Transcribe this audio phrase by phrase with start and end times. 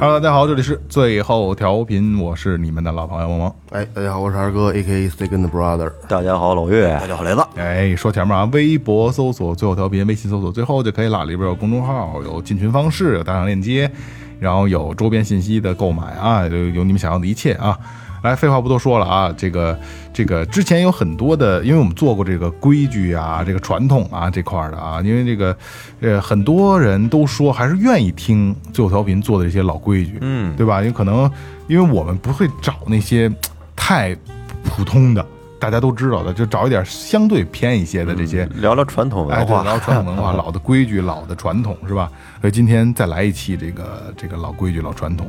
[0.00, 3.54] Hello，大家好，这里是最后调频，我是你们的老朋友萌萌。
[3.68, 5.10] 哎，大家好，我是二哥，A.K.A.
[5.10, 5.92] Second Brother。
[6.08, 13.90] 大家好，老岳大，家好，雷子，哎，说前面啊，微博搜索最后调频，微信搜索最后就可以了，里边有公众号，有进群方式，有打赏链接，
[14.38, 17.78] 然后有周边信息的购买啊，就有你们想要的一切啊。
[18.22, 19.78] 来，废话不多说了啊，这个
[20.12, 25.56] 这个之前有很多的，因为我们做过这个规矩啊，这个传统啊这块儿的啊，因为这个
[26.00, 30.80] 呃很多人都说还是愿意听最后调频做的这些老规矩，嗯，对吧？
[30.80, 31.30] 因为可能
[31.68, 33.30] 因为我们不会找那些
[33.74, 34.16] 太
[34.64, 35.24] 普通的。
[35.58, 39.62] 大家都知道的，就找一点相对偏一些的这些，聊聊传统文化。
[39.62, 42.10] 聊传统文化、 老的规矩、老的传统，是吧？
[42.40, 45.28] 所以今天再来一期这个这个老规矩、老传统。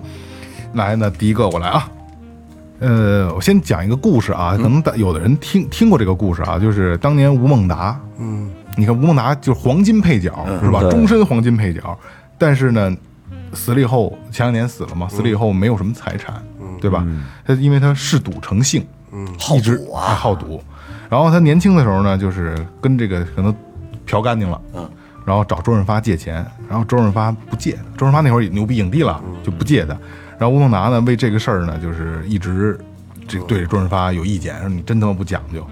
[0.75, 1.85] 来，那第一个我来啊，
[2.81, 10.81] 呃，我先讲一个故事啊，可能大有的人听听过这个故事啊，就是当年吴孟达，嗯，你看吴孟达就是黄金配角是吧？
[10.89, 11.95] 终身黄金配角，
[12.39, 12.91] 但是呢，
[13.53, 16.43] 死了以后，前两年死了嘛，死了以后没有什么财产，
[16.81, 17.05] 对吧？
[17.45, 18.83] 他因为他嗜赌成性，
[19.38, 20.05] 好一直赌啊。
[20.07, 20.59] 哎好赌。
[21.07, 23.55] 然后他年轻的时候呢，就是跟这个可能
[24.07, 24.89] 嫖干净了，嗯，
[25.23, 29.95] 然后找周润发借钱，然后周润发不借，周润发那会儿牛逼影帝了，就不借他。
[30.42, 32.75] 然后吴孟达呢，为这个事儿呢，就是一直
[33.28, 35.64] 这个对着周润发有意见，说你真他妈不讲究。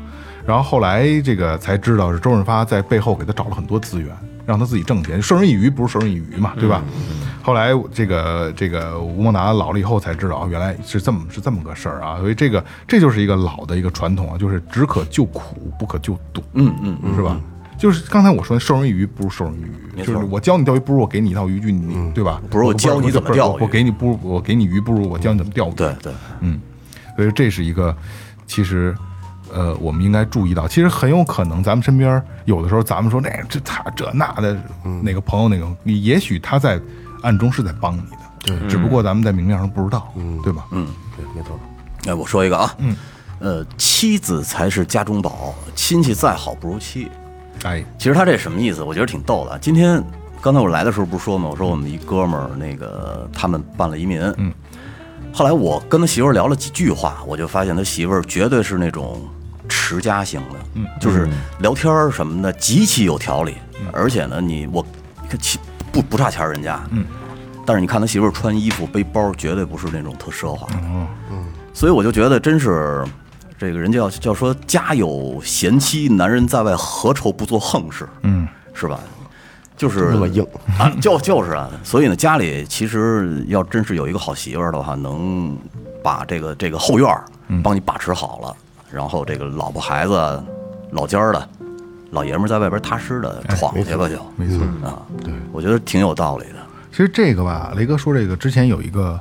[0.46, 6.84] 然后后来这个才知道是周润发在背后给他找了很多资源，让他自己挣钱，授人以鱼不是授人以渔嘛，对吧？
[7.42, 17.42] 后来这个这个吴孟达老了以后才知道，原来是这么是这么个事儿啊，所以这个这就是一个老的一个传统啊，就是只可救苦，不可救赌，嗯嗯嗯，是吧？
[17.80, 22.42] 就是刚才我说的授人以鱼不如授人以渔，就是我教你钓鱼不如我给你一套渔具，你对吧？
[22.50, 26.14] 不如我教你怎么钓鱼我给你不如我给你鱼不如我教你怎么钓鱼，对对，
[27.16, 27.96] 所以这是一个，
[28.46, 28.96] 其实，
[29.54, 34.58] 呃，我们应该注意到，其实很有可能咱们身边有的时候，咱们说那这他这那的，
[35.02, 36.80] 哪个朋友那个，你也许他在
[37.24, 40.38] 暗中是在帮你的，对，只不过咱们在明面上不知道，嗯。
[40.44, 40.66] 对吧？
[40.72, 41.60] 嗯，对，没错。
[42.06, 42.96] 哎，我说一个啊，嗯，
[43.40, 47.10] 呃，妻子才是家中宝，亲戚再好不如妻。
[47.64, 48.82] 哎，其实他这什么意思？
[48.84, 49.58] 我觉得挺逗的。
[49.60, 50.02] 今天
[50.42, 51.50] 刚才我来的时候不是说吗？
[51.50, 54.54] 我说我们一哥们儿那个他们办了移民，嗯，
[55.34, 59.22] 后来我跟他媳妇儿聊了几句话，我就发现他媳妇儿绝对是那种
[59.68, 61.28] 持家型的，嗯，就是
[61.60, 63.56] 聊天儿什么的极其有条理，
[63.92, 64.86] 而且呢，你我
[65.40, 65.60] 其
[65.92, 67.06] 不不差钱儿人家，嗯，
[67.66, 70.66] 但是你看他媳妇儿穿衣服背包，绝对不是那种特奢华。
[70.68, 70.74] 的，
[71.32, 73.06] 嗯，所以我就觉得真是。
[73.60, 78.08] 这个人叫叫说家有贤妻，男人在外何愁不做横事？
[78.22, 78.98] 嗯，是吧？
[79.76, 80.46] 就是那么硬
[80.78, 81.70] 啊，就就是啊。
[81.84, 85.58] 所以呢，家里其实要真是有一个好媳妇儿的话，能
[86.02, 87.26] 把这个这个后院儿
[87.62, 88.56] 帮你把持好了，
[88.90, 90.44] 然后这个老婆孩子
[90.92, 91.50] 老家儿的
[92.12, 94.66] 老爷们儿在外边踏实的闯去吧，就没错。
[94.82, 96.56] 啊，对，我觉得挺有道理的。
[96.92, 99.20] 其实这个吧，雷哥说这个之前有一个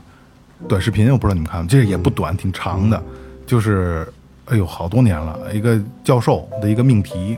[0.69, 3.01] 短视频，我不知道你们看没，这个也不短，挺长的，
[3.47, 4.13] 就是
[4.51, 7.37] 哎呦好多年了，一个教授的一个命题，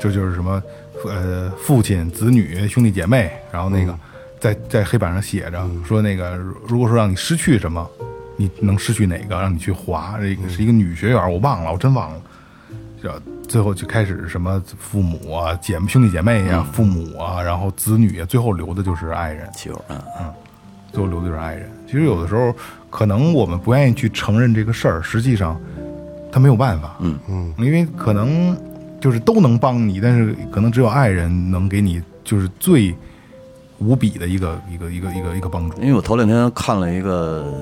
[0.00, 0.62] 这就是什么
[1.06, 3.98] 呃父亲、子女、兄弟姐妹，然后那个
[4.38, 6.36] 在在黑板上写着说那个
[6.66, 7.88] 如果说让你失去什么，
[8.36, 9.40] 你能失去哪个？
[9.40, 12.20] 让你去划，这个是一个女学员，我忘了，我真忘了。
[13.02, 19.48] 这最后就开始什么父母啊、姐妹、兄弟姐妹呀、父母啊，然后子女啊，最后留的就是爱人。
[19.88, 20.00] 嗯，
[20.92, 21.68] 最后留的就是爱人。
[21.86, 22.54] 其实有的时候，
[22.90, 25.60] 可能我们不愿意去承认这个事儿，实际上
[26.32, 26.96] 他没有办法。
[27.00, 28.56] 嗯嗯，因为可能
[29.00, 32.94] 就是都能帮你，但是可能只有爱人能给你就是最
[33.78, 35.76] 无比的一个一个一个一个一个帮助。
[35.80, 37.52] 因为我头两天看了一个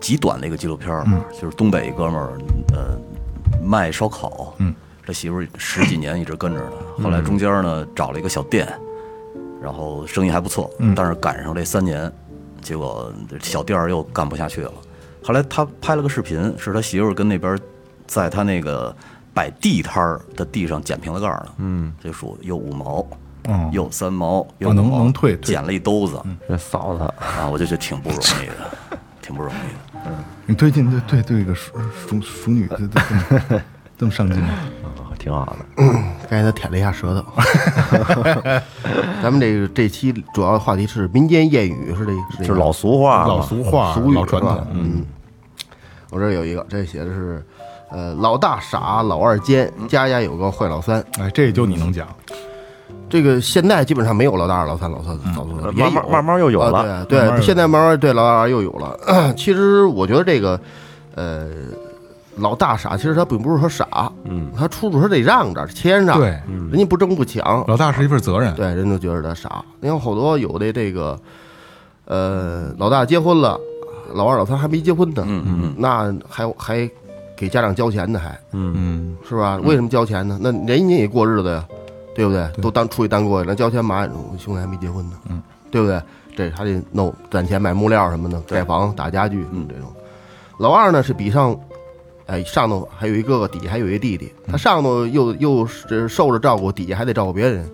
[0.00, 1.06] 极短的一个纪录片儿，
[1.40, 2.32] 就是东北一哥们儿，
[2.72, 2.98] 呃，
[3.62, 4.74] 卖烧烤，嗯，
[5.04, 6.60] 这媳妇儿十几年一直跟着
[6.96, 8.66] 他，后来中间呢找了一个小店，
[9.62, 12.10] 然后生意还不错，但是赶上这三年，
[12.62, 14.72] 结果小店儿又干不下去了。
[15.22, 17.58] 后来他拍了个视频，是他媳妇儿跟那边
[18.06, 18.94] 在他那个
[19.34, 23.06] 摆地摊儿的地上捡瓶子盖儿呢，嗯，这数又五毛，
[23.48, 25.52] 嗯又三毛，又哦能能退退。
[25.54, 30.00] 捡了一兜子，这嫂子，啊，我就觉得挺不容易的， 挺不容易的。
[30.06, 30.12] 嗯。
[30.46, 31.72] 你最近对对对一个熟
[32.08, 33.62] 熟熟女， 这这
[33.98, 34.48] 这么上进吗？
[35.18, 35.82] 挺好的。
[36.28, 37.24] 刚才他舔了一下舌头。
[39.22, 42.06] 咱们这个这期主要话题是民间谚语，是
[42.38, 45.04] 这是老俗话嘛，老俗话、俗语老传统，嗯，
[46.10, 47.44] 我这儿有一个，这写的是，
[47.96, 51.02] 呃，老大傻，老二奸，家家有个坏老三。
[51.18, 52.06] 哎，这就你能讲，
[53.08, 56.80] 这个现在基本上没有老大二、老三、老四、老四，也慢慢慢慢又有了。
[56.80, 58.94] 啊对对，现在慢慢对老大二又有了。
[59.34, 60.60] 其实我觉得这个，
[61.14, 61.48] 呃，
[62.36, 66.38] 老大傻，其实他并不是说傻，嗯，他出处他得让着，谦让，对，
[66.70, 69.64] 人家不争不抢，老大是一份责任，对，人都觉得他傻。
[69.80, 71.18] 你看好多有的这个，
[72.04, 73.58] 呃，老大结婚了，
[74.12, 76.90] 老二、老三还没结婚呢，嗯嗯那还还
[77.36, 79.58] 给家长交钱呢，还嗯，是吧？
[79.62, 80.38] 为什么交钱呢？
[80.40, 81.64] 那人家也过日子呀，
[82.14, 82.48] 对不对？
[82.62, 84.08] 都当出去单过去，那交钱嘛？
[84.32, 86.00] 我兄弟还没结婚呢，嗯，对不对？
[86.36, 89.90] 这还得弄攒钱买木料什么的，盖房打家具，嗯，这种。
[90.58, 91.58] 老二呢是比上，
[92.26, 97.66] 哎，上头还有一哥哥，底下还有一弟弟，他上头又又这受着照顾，底下还得照顾别人。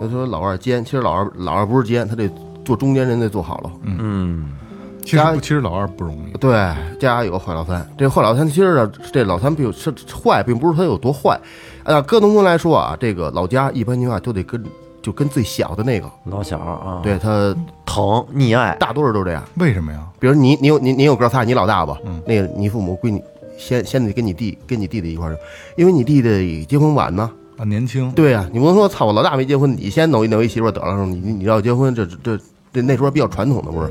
[0.00, 2.28] 他说老二奸，其实老二老二不是奸，他得
[2.64, 3.70] 做中间人得做好了。
[3.84, 4.65] 嗯，家
[5.06, 6.50] 其实其实老二不容易，对，
[6.98, 11.38] 家有个坏老三，这坏老三其实呢，这老三并是坏，并不是他有多坏。
[11.84, 14.60] 啊搁农村来说啊，这个老家一般情况下都得跟
[15.00, 17.54] 就跟最小的那个，老小啊，，对他
[17.86, 18.04] 疼
[18.34, 19.42] 溺爱，大多数都这样。
[19.58, 20.00] 为什么呀？
[20.18, 23.22] 比如你你有你你有哥仨，你老大吧，嗯那个你父母归你
[23.56, 25.38] 先先得跟你弟跟你弟弟一块儿，
[25.76, 27.30] 因为你弟弟结婚晚呢。
[27.56, 32.36] 啊，年轻，对呀、你不能说操我老大没结婚，你先弄一弄一媳妇儿得了，你你你要结婚，这这
[32.70, 33.90] 这那时候比较传统的不是，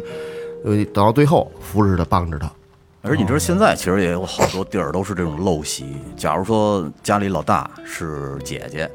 [0.66, 2.52] 呃，等到最后扶持他帮着他。
[3.02, 5.96] 而你知道现在其实也有好多地儿都是这种陋习。
[6.18, 8.90] 假如说家里老大是姐姐，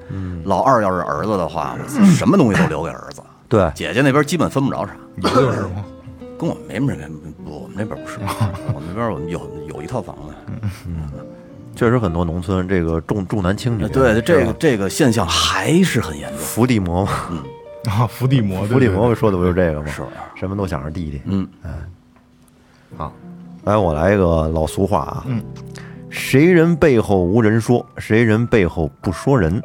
[0.44, 1.78] 老二要是儿子的话，
[2.16, 3.22] 什么东西都留给儿子。
[3.48, 5.84] 对，姐姐那边基本分不着啥，你不就是吗？
[6.36, 8.18] 跟我们没什么，不，我们那边不是，
[8.74, 9.40] 我们那边我们有
[9.74, 10.34] 有一套房子。
[11.76, 16.38] 确实很多农村这个重重男轻女，对，这个这个现象还是很严重。
[16.38, 17.12] 伏地魔嘛，
[17.84, 19.86] 啊， 伏地魔，伏地对魔说的不就是这个吗？
[19.88, 20.02] 是，
[20.34, 21.22] 什么都想着弟弟。
[21.24, 21.48] 嗯，
[22.96, 23.12] 好，
[23.64, 25.42] 来，我来一个老俗话啊，嗯，
[26.10, 29.62] 谁人背后无人说，谁人背后不说人。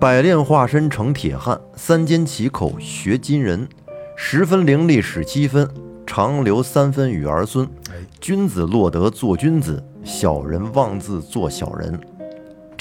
[0.00, 3.68] 百炼化身成铁汉，三缄其口学金人。
[4.16, 5.68] 十分伶俐使七分，
[6.04, 7.68] 常留三分与儿孙。
[8.20, 12.00] 君子落得做君子，小人妄自做小人。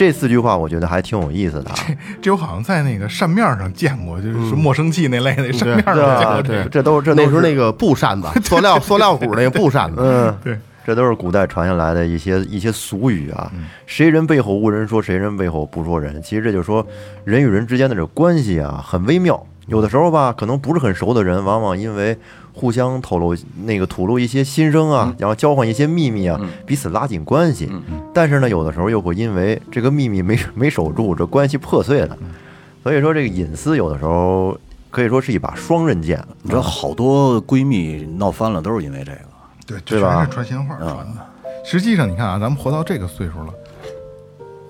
[0.02, 1.76] 这四句话我觉得还挺有意思的啊，
[2.24, 6.70] 这我好像在那个扇面上见过，就是莫生气那类的扇面上对见过这对。
[6.72, 13.52] 这都是这都是那时候那个布扇子， 塑料塑料鼓那个布扇子，嗯，对，这都是古代传下来的一些一些俗语啊。
[13.86, 16.20] 谁人背后无人说，谁人背后不说人。
[16.24, 16.84] 其实这就说
[17.24, 19.46] 人与人之间的这关系啊，很微妙。
[19.68, 22.18] 有的时候吧，可能不是很熟的人，往往因为
[22.54, 27.72] 互相透露那个吐露一些心声啊，然后交换一些秘密啊，彼此拉近关系。
[28.14, 32.18] 但是呢，有的时候又会因为这个秘密没 没守住，这关系破碎了。
[32.84, 34.58] 所以说，这个隐私有的时候
[34.90, 36.24] 可以说是一把双刃剑。
[36.42, 39.20] 你知道好多闺蜜闹翻了，都是因为这个。
[39.68, 41.28] 对，对吧这全是传闲话传的。
[41.64, 43.54] 实际上，你看啊，咱们活到这个岁数了，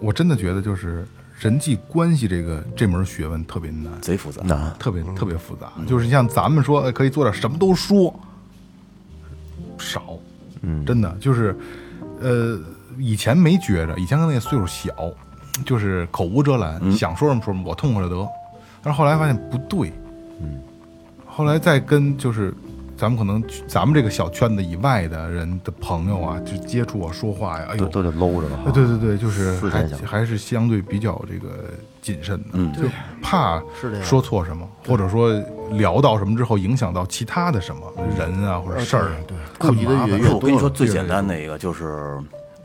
[0.01, 1.07] 我真的觉得就是
[1.41, 4.43] 人际关系这个这门学问特别难，贼复杂。
[4.43, 4.71] 难。
[4.77, 5.71] 特别特别复杂。
[5.87, 8.13] 就是像咱们说呃可以做点什么都说，
[9.79, 10.19] 少，
[10.61, 11.57] 嗯，真的就是，
[12.19, 12.59] 呃，
[12.99, 14.93] 以前没觉着，以前跟那个岁数小，
[15.65, 18.27] 就是口无遮拦，想说什么说什么，我痛快了得。
[18.83, 19.91] 但是后来发现不对，
[20.39, 20.61] 嗯，
[21.25, 22.53] 后来再跟就是
[23.01, 31.63] 咱们可能咱们这个小圈子以外的人的朋友啊，就接触啊、说话呀，哎呦，都都得搂着了呃，对对对，就是还思想想还是相对比较这个
[31.99, 32.71] 谨慎的，嗯。
[32.73, 32.83] 就
[33.19, 35.33] 怕是说错什么，或者说
[35.71, 39.35] 聊到什么之后影响到其他的什么人啊或者事儿啊，对。
[39.59, 42.19] 很顾及的越越我跟你说最简单的一个就是，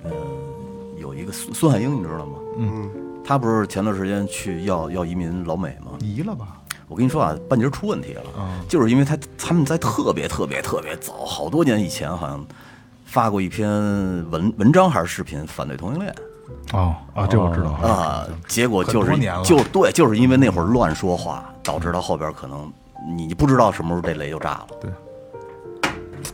[0.05, 0.11] 嗯，
[0.99, 2.37] 有一个孙孙海英，你知道吗？
[2.59, 2.91] 嗯，
[3.25, 5.93] 他不是前段时间去要要移民老美吗？
[6.01, 6.61] 移了吧？
[6.89, 8.23] 我跟你说啊，半截出问题了，
[8.69, 12.45] 就是因为他他们在特别特别特别早，好多年以前好像
[13.05, 13.69] 发过一篇
[14.31, 16.15] 文文章还是视频反对同性恋
[16.73, 19.13] 哦啊，这我知道啊，啊，结果就是
[19.45, 22.73] 就对，就是因为那会儿乱说话，导致到后边可能
[23.17, 24.67] 你不知道什么时候这雷就炸了。
[24.81, 24.91] 对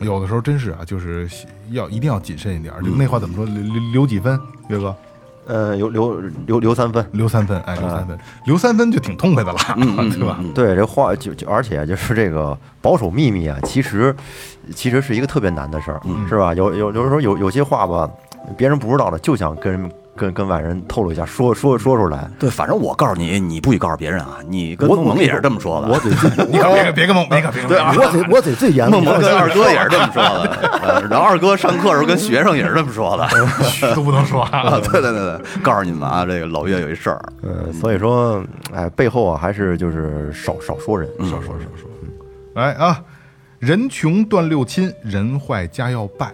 [0.01, 1.29] 有的时候真是啊，就是
[1.69, 3.45] 要一定要谨慎一点那话怎么说？
[3.45, 4.95] 留留留几分，岳哥？
[5.45, 7.05] 呃，留留留留三分。
[7.11, 9.59] 留三分，哎，留三分，留三分就挺痛快的了，
[10.11, 10.39] 对吧？
[10.55, 14.15] 对，这话就就而且就是这个保守秘密啊，其实
[14.73, 16.53] 其实是一个特别难的事儿，是吧？
[16.53, 18.09] 有有有时候有有些话吧，
[18.57, 22.29] 别人不知道的，就想跟人跟跟外人透露一下，说说说出来。
[22.39, 24.37] 对，反正我告诉你，你不许告诉别人啊！
[24.47, 29.19] 你跟我孟萌也是这么说的，我得最 你可别别跟梦，别跟别跟对，我得我得最严孟萌。
[29.19, 33.27] 跟二哥也是这么说的， 呃然后二哥上课时候跟学生也是这么说的。
[33.95, 34.47] 都不能说。
[34.91, 38.43] 对对对对，告诉你们啊，这个老岳有一事儿，呃，所以说，
[38.73, 41.89] 哎，背后啊还是就是少少说人，少说少说。
[42.53, 43.01] 来啊，
[43.57, 46.31] 人穷断六亲，人坏家要败。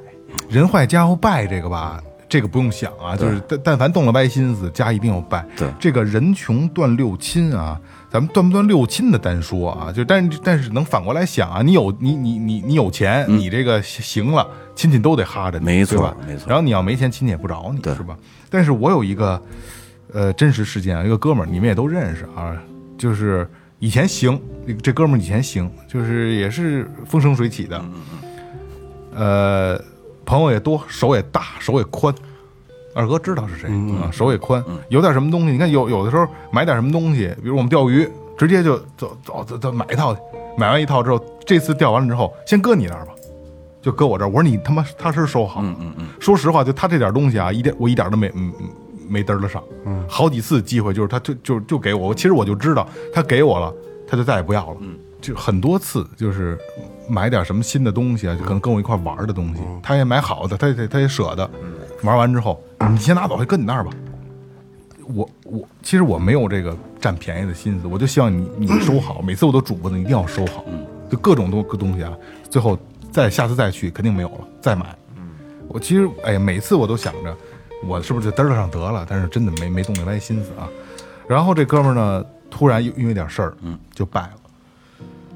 [0.47, 5.43] 人坏家要败这个吧，这个不用想啊，就是但但凡动了歪心思，家一定要败。
[5.57, 5.67] 对。
[5.79, 7.81] 这个人穷断六亲啊，
[8.11, 16.15] 咱们断不断六亲的单说啊，就但是但是能反过来想啊，你有你你你你有钱，你这个行了，亲戚都得哈着你，没错吧？
[16.27, 16.47] 没错。
[16.47, 18.15] 然后你要没钱，亲戚也不找你，是吧？
[18.49, 19.41] 但是我有一个
[20.13, 22.55] 呃真实事件啊，一个哥们儿，你们也都认识啊，
[22.95, 24.39] 就是以前行，
[24.83, 27.83] 这哥们儿以前行，就是也是风生水起的，
[29.15, 29.81] 呃，
[30.29, 32.13] 朋友也多，手也大，手也宽。
[32.93, 33.67] 二哥知道是谁
[33.99, 34.11] 啊？
[34.11, 38.07] 手也宽，有点什么东西，你看有有的时候买点什么东西，比如我们钓鱼，
[38.37, 40.21] 直接就走走走走买一套去，
[40.55, 43.13] 买完一套之后，这次钓完了之后，先搁你那儿吧，
[43.81, 44.27] 就搁我这儿。
[44.27, 45.61] 我说你他妈踏实收好。
[45.63, 46.07] 嗯嗯嗯。
[46.19, 48.31] 说实话，就他这点东西啊，一点我一点都没
[49.07, 49.63] 没嘚儿得上。
[49.87, 50.05] 嗯。
[50.07, 53.73] 好几次机会就是他就就就给我，其实我就知道他给我了，
[54.09, 54.77] 他就再也不要了。
[54.81, 54.97] 嗯。
[55.21, 56.57] 就很多次就是
[57.09, 61.49] 买点什么新的东西啊，就可能跟我一块玩的东西，他也买好的，他也他也舍得。
[62.03, 63.91] 玩完之后，你先拿走，就搁你那儿吧。
[65.13, 70.63] 我我其实我没有这个占便宜的心思，我就希望你你收好，每次我都嘱咐你一定要收好，
[71.09, 72.13] 就各种东东西啊，
[72.49, 72.79] 最后
[73.11, 74.95] 再下次再去肯定没有了，再买。
[75.67, 77.35] 我其实哎，每次我都想着
[77.85, 80.69] 我是不是就嘚儿上得了，但是真的没没动那歪心思啊。
[81.27, 84.31] 然后这哥们儿呢，突然因为点事儿，嗯，就败了。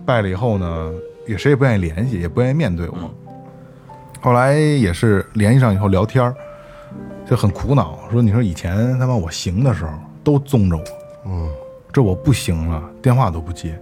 [0.06, 0.92] 败了以后呢，
[1.28, 3.14] 也谁也不愿意联系，也不愿意面对我。
[4.22, 6.36] 后来也是联系上以后聊天儿，
[7.26, 9.92] 就很苦恼，说你说以前他妈我行的时候
[10.24, 10.84] 都宗着我，
[11.26, 11.50] 嗯，
[11.92, 13.78] 这我不行了，电话都不接。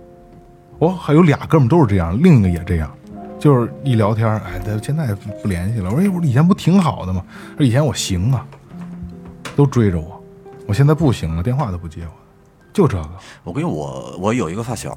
[0.79, 2.91] 我还有俩哥们儿都是这样，另一个也这样，
[3.39, 5.91] 就是一聊天儿，哎，他现在不联系了。
[5.91, 7.23] 我说，哎，我以前不挺好的吗？
[7.57, 8.45] 说以前我行啊，
[9.55, 10.23] 都追着我，
[10.67, 12.11] 我现在不行了，电话都不接我，
[12.73, 13.09] 就这个。
[13.43, 14.95] 我跟我我有一个发小，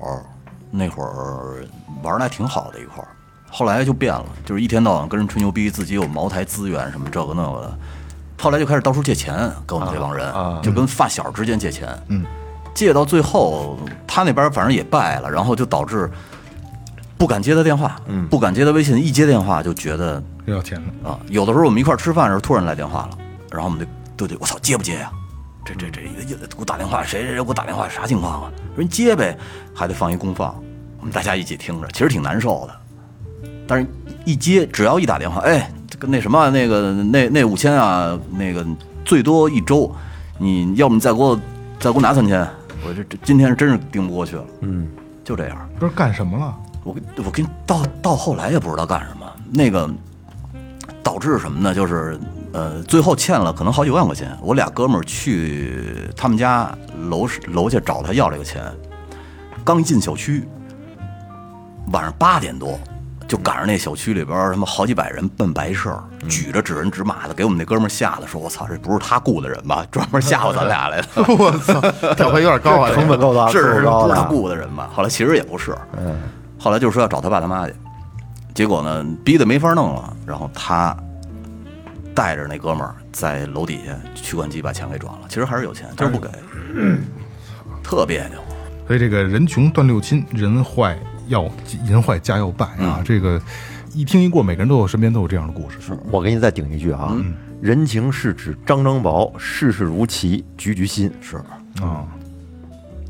[0.70, 1.66] 那会儿
[2.02, 3.08] 玩的还挺好的一块儿，
[3.50, 7.78] 后来就变了，就是一天到晚跟人吹牛逼，自己有茅台资源什么这个那个的，
[8.38, 9.34] 后来就开始到处借钱
[9.66, 12.24] 跟我们这帮人，就跟发小之间借钱，嗯，
[12.74, 16.10] 借到最后他那边反正也败了，然后就导致
[17.16, 23.18] 不敢接他电话，嗯，不敢接他微信，一接电话就觉得要钱了，啊，有的时候我们一块儿吃饭的时候，突然来电话了，
[23.52, 25.10] 然后我们就都得我操接不接呀、
[25.64, 28.52] 这这这又给我打电话，谁谁谁给我打电话，啥情况啊？
[28.74, 29.36] 说你接呗，
[29.74, 30.54] 还得放一公放，
[30.98, 32.74] 我们大家一起听着，其实挺难受的。
[33.66, 33.86] 但是
[34.24, 38.64] 一接，只要一打电话，哎，这个那什么那个那那五千啊，那个
[39.04, 39.90] 最多一周，
[40.38, 41.34] 你要不你再给我
[41.80, 42.46] 再给我拿三千，
[42.86, 44.86] 我这这今天真是盯不过去了，嗯，
[45.24, 45.68] 就这样。
[45.78, 46.54] 不是干什么了？
[46.82, 49.88] 我跟我跟到到后来也不知道干什么，那个
[51.02, 51.74] 导致什么呢？
[51.74, 52.18] 就是
[52.54, 54.34] 呃，最后欠了可能好几万块钱。
[54.40, 56.70] 我俩哥们儿去他们家
[57.10, 58.62] 楼楼下找他要这个钱，
[59.64, 60.48] 刚一进小区，
[61.92, 62.78] 晚上八点多。
[63.26, 69.84] 就赶上那小区里边儿他妈好几百人奔白事儿，举着指人指马的，给我们那哥们儿吓得说：“我操，这不是他雇的人吧？
[69.90, 71.08] 专门吓唬咱俩来的。
[71.38, 71.80] ”我操，
[72.14, 73.84] 这回有点高啊，成本够大，是不是
[74.14, 74.90] 他雇的人吧？
[74.94, 76.20] 后来其实也不是，嗯，
[76.58, 77.74] 后来就说要找他爸他妈去，
[78.52, 80.94] 结果呢逼得没法弄了，然后他
[82.14, 86.28] 带着那哥们儿在楼底下取款机把钱给转了，其实还是有钱，就是不给，
[87.82, 88.38] 特别扭。
[88.86, 91.50] 所以这个人穷断六亲，人坏要
[91.88, 93.02] 人坏家要败啊！
[93.04, 93.40] 这个
[93.94, 95.80] 一听一过，每个人都有身边都有这样的故事。
[95.80, 97.16] 是我给你再顶一句啊，
[97.62, 101.10] 人情是指张张薄，世事如棋，局局新。
[101.20, 101.38] 是，
[101.80, 102.06] 啊，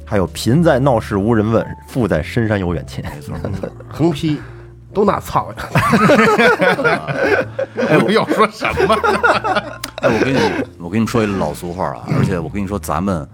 [0.04, 3.04] 还有贫在闹市无人问，富在深山有远亲。
[3.04, 3.36] 没错，
[3.90, 4.40] 横批
[4.94, 5.56] 都那操呀！
[7.88, 8.94] 哎，我要说什么？
[10.00, 10.38] 哎，我跟你
[10.78, 13.28] 我跟你说一老俗话啊，而且我跟你说，咱们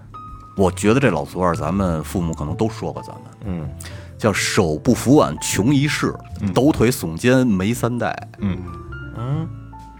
[0.57, 3.69] 我觉得这老俗话，咱们父母可能都说过，咱们嗯，
[4.17, 6.13] 叫手不扶碗穷一世，
[6.53, 8.15] 抖腿耸肩没三代。
[8.39, 8.57] 嗯
[9.17, 9.47] 嗯，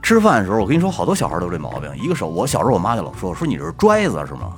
[0.01, 1.89] 吃饭的时候，我跟你说，好多小孩都有这毛病。
[1.95, 4.53] 一个手，我小时候我妈就老说，说你这是拽子是吗？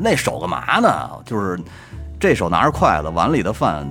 [0.00, 1.10] 那手干嘛呢？
[1.24, 1.58] 就是
[2.20, 3.84] 这手拿着筷子，碗里的饭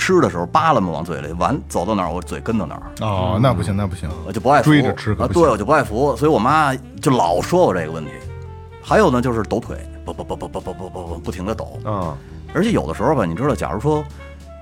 [0.00, 4.08] 吃的时候扒拉嘛往嘴里，完走到哪儿我嘴跟到哪儿，哦，那不行，那不行。
[4.26, 8.10] 我就不爱扶追着吃可啊，不行对，我就不爱扶，所以我妈就老说我这个问题。
[8.82, 12.16] 还有呢，就是抖腿，不不不不不不不不不不停的抖，啊，
[12.54, 14.02] 而且有的时候吧，你知道，假如说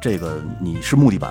[0.02, 1.30] 这个你是木地板，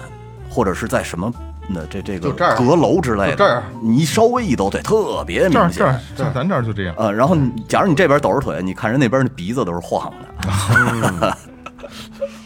[0.50, 1.32] 或者是在什么
[1.68, 5.80] 那这这个就这儿阁楼之类的，就这儿你稍微一抖腿特别这儿明显。
[5.80, 6.96] 这儿这儿咱这儿就这样。
[6.98, 10.10] 呃，然后你假如你这边抖着腿，你看人那边那鼻子都是晃
[10.40, 11.38] 的，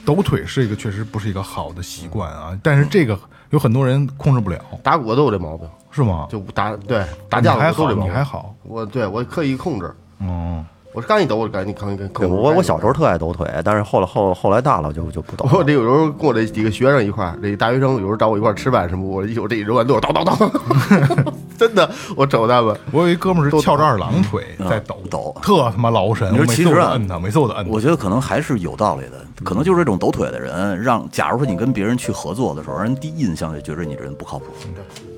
[0.05, 3.17] 抖腿是一个确实不是一个好的习惯啊，但是这个
[3.51, 6.27] 有很多人控制不了，打鼓都有这毛病，是吗？
[6.29, 8.11] 就打对打架你还好，都有这毛病。
[8.11, 12.27] 你还好，我对我刻意控制，哦，我是刚一抖我就赶紧赶紧控对。
[12.27, 15.51] 我我小时候特爱抖腿，但是后来后后来大了就就不抖了。
[15.57, 26.33] 我这有时候跟我这几个学生一块儿，这大学生有时候找我一块儿吃饭什么，我一有这一揉完都是叨叨叨， 真的，我瞅他们，我有一哥们儿是翘着二郎腿在抖嗯抖特他妈劳神。
[26.33, 27.71] 你说我每次我其实啊都摁他，每次我都摁他。
[27.71, 34.45] 我觉得可能还是有道理的，可能就是这种抖腿的人，让假如说你跟别人去合作的时候，人第一印象就觉得你这人不靠谱，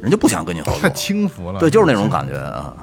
[0.02, 0.96] 人家不想跟你合作 太作。
[0.98, 1.60] 轻浮了。
[1.60, 2.76] 对，就是那种感觉啊。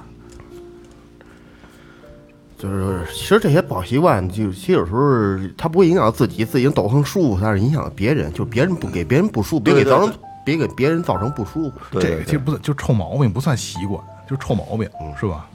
[2.56, 10.12] 就是其实这些不好习惯，就其实有时候他不会影响自己，自己抖很舒服，但是影响别人，就别人不给别人不舒服，别给造成
[10.44, 11.72] 别给别人造成不舒服。
[11.92, 15.48] 这个其实不算，就臭毛病，不算习惯，就是臭毛病，是吧？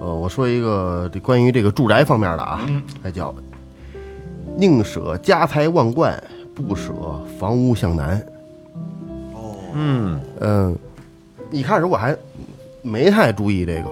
[0.00, 2.60] 呃，我说一个这关于这个住宅方面的啊，
[3.02, 3.32] 那叫
[4.56, 6.22] 宁舍家财万贯，
[6.54, 6.92] 不舍
[7.38, 8.18] 房屋向南。
[9.34, 10.78] 哦嗯，嗯，
[11.50, 12.16] 一开始我还
[12.82, 13.84] 没太注意这个。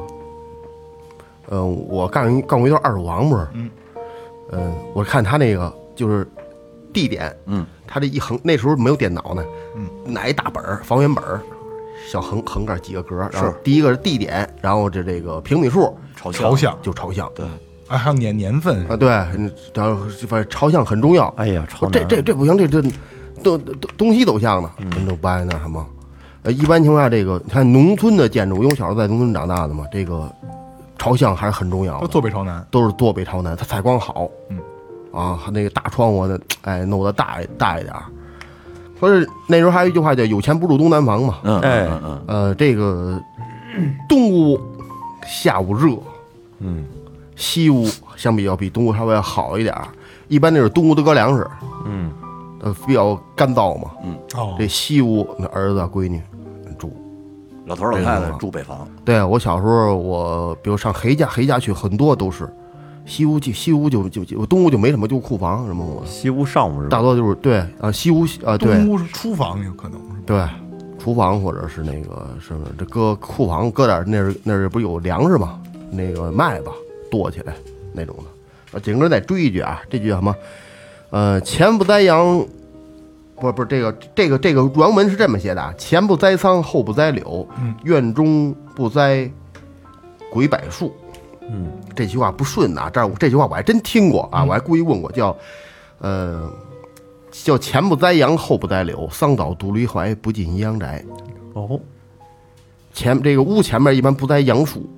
[1.52, 3.46] 嗯，我干干过一段二手房不是？
[3.54, 3.70] 嗯，
[4.52, 6.26] 嗯，我看他那个就是
[6.92, 9.44] 地点，嗯，他这一横那时候没有电脑呢，
[9.76, 11.40] 嗯，拿一大本儿房源本儿，
[12.10, 16.76] 小横横杆几个格儿，然后第一个是地点，然后这这个平米数朝朝向。
[16.82, 17.46] 就朝向，对。
[17.88, 18.86] 啊，还有年年份。
[18.88, 21.26] 啊，对，嗯然后反正朝向很重要。
[21.36, 22.80] 哎呀，朝这这这不行，这这
[23.42, 25.84] 东东东西走向的，人都不爱那什么。
[26.42, 30.32] 呃，一般情况下，这个你看农村的建筑，因为我小时候在农村长大的嘛，这个
[30.96, 32.64] 朝向还是很重要的，坐北朝南。
[32.70, 34.30] 都是坐北朝南，它采光好。
[34.50, 34.58] 嗯，
[35.12, 38.04] 啊，那个大窗户的，哎，弄得大一大一点儿。
[38.98, 41.38] 说是那时候还有一句话叫“有钱不住东南房”嘛。
[41.42, 43.18] 嗯，哎嗯嗯呃，这个
[44.08, 44.60] 东屋
[45.26, 45.96] 下午热，
[46.58, 46.84] 嗯，
[47.34, 49.88] 西屋相比较比东屋稍微要好一点儿。
[50.28, 51.48] 一般那是东屋都搁粮食，
[51.86, 52.12] 嗯，
[52.60, 53.90] 呃，比较干燥嘛。
[54.04, 56.20] 嗯哦这西屋那儿子闺女
[56.78, 56.92] 住。
[56.94, 62.44] 嗯，老头儿老太太住北房，对我小时候，我比如上黑家，黑家去很多都是
[63.10, 66.96] 西屋就，西屋就就就东屋就没什么，就库房什么我西屋上屋是吧？
[66.96, 70.14] 大多就是对啊，西屋啊对东屋是厨房，有可能是吧？
[70.24, 70.48] 对，
[71.02, 75.60] 厨房或者是那个什么这搁库房搁点那是那是不是有粮食吗？
[75.90, 76.66] 那个麦子
[77.10, 77.52] 垛起来
[77.92, 78.78] 那种的。
[78.78, 80.32] 啊，紧跟着再追一句啊，这句叫什么？
[81.10, 82.46] 呃，前不栽杨，
[83.34, 87.44] 不不是这个这个这个原文是这么写的啊：前不栽桑，后不栽柳，
[87.82, 89.28] 院中不栽
[90.30, 90.94] 鬼柏树。
[91.52, 95.36] 嗯，这句话不顺呐、这儿这句话我还真听过啊，我还故意问过，叫
[95.98, 96.48] 呃
[97.32, 101.04] 叫前不栽杨，后不栽柳，桑枣独梨槐，不进阴阳宅。
[101.54, 101.80] 哦，
[102.92, 104.88] 前这个屋前面一般不栽杨树，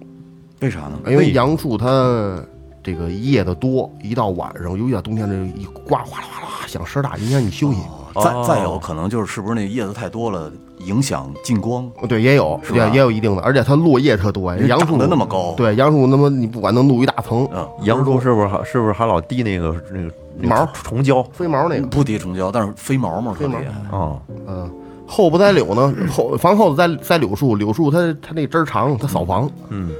[0.60, 0.98] 为啥呢？
[1.06, 2.44] 因为杨树它
[2.82, 7.78] 这个叶子多，一到晚上，尤其到冬天，这一刮哗啦哗啦响声大，影响你休息。
[8.14, 11.90] 再再有可能就是是不是那叶子太多了，影响进光？
[12.08, 14.54] 对，也有，是吧也也有一定的，而且它落叶特多。
[14.56, 21.22] 杨树那么高对，杨树那么你不管能露一大层，嗯，杨树是不是还是不是还老滴那个那个那个毛虫胶？
[21.32, 23.72] 飞毛那个，不滴虫胶，但是飞毛嘛特厉害。
[23.90, 24.70] 哦，嗯，
[25.06, 29.90] 后不栽柳呢，后房后头栽栽柳树，柳树它它那枝儿长，它扫房，嗯，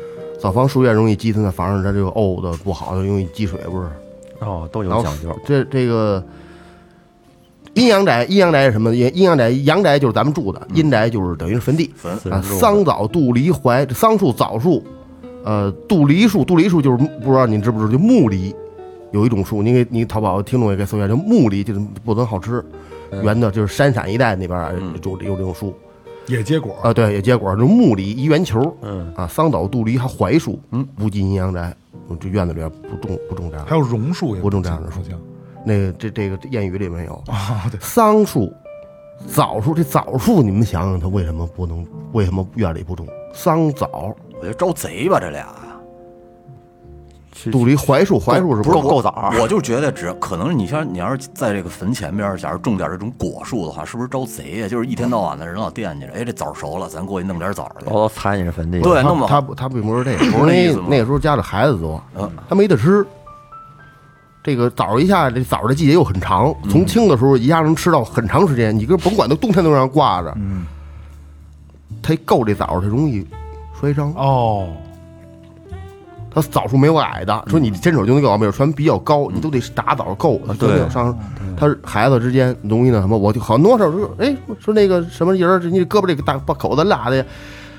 [0.40, 3.88] 扫房树叶容易积，它那房上它就沤的不好，就容易积水，不是？
[4.40, 5.28] 哦，都有讲究。
[5.46, 6.20] 这这个
[7.74, 8.94] 阴阳宅，阴阳宅是什么？
[8.94, 11.90] 阴阴阳宅，阳宅就是咱们住的，阴宅就是等于是坟地。
[11.96, 14.82] 坟啊，桑枣、杜梨、槐，桑树、枣树，
[15.44, 18.54] 呃，杜梨树，杜梨树就是不知道你知不知道，就木梨，
[19.10, 22.62] 有一种树，你给你淘宝听众也可以搜一下，就木梨，就是不怎么好吃，
[23.22, 25.74] 圆的，就是山陕一带那边儿有有这种树
[26.26, 29.12] 也结果，啊，对，也结果，就木梨一圆球，嗯。
[29.16, 31.74] 啊，桑枣、杜梨还槐树，嗯，不进阴阳宅，
[32.20, 33.70] 这院子里边不种不种这样的。
[33.70, 35.00] 还有榕树也不种这样的树
[35.64, 38.52] 那个这这个谚语里面有啊，对，桑树、
[39.26, 41.86] 枣树，这枣树你们想想，它为什么不能？
[42.12, 44.14] 为什么院里不种桑枣？
[44.38, 45.46] 我觉得招贼吧，这俩。
[47.50, 54.68] 杜梨槐树，槐树是不是够够枣 我就觉得只可能你像你要是在这个坟前边儿，假如种点这种果树的话，是不是招贼呀？
[54.68, 57.86] 就是一天到晚的人老惦记着，哎，这枣熟了，咱过去弄点枣去。
[57.86, 58.80] 哦，踩你这坟地。
[58.80, 63.04] 对，弄不好他他并不是这个，不是那意思那那个时候家里孩子多嗯，他没得吃。
[64.42, 68.76] 这个枣一下，这枣的季节又很长，从青的时候一下能吃到很长时间。
[68.76, 70.66] 你跟甭管它冬天都让它挂着，嗯，
[72.02, 73.24] 它一够这枣，它容易
[73.80, 74.12] 摔伤。
[74.14, 74.68] 哦，
[76.34, 81.16] 它枣树没有矮的，说你伸手就能够，没有船比较高，你都得打枣够，它才能有伤。
[81.56, 87.24] 他孩子之间容易那什么，我就好多事儿说，哎，说那个什么人儿，你胳膊这个大把口子拉的，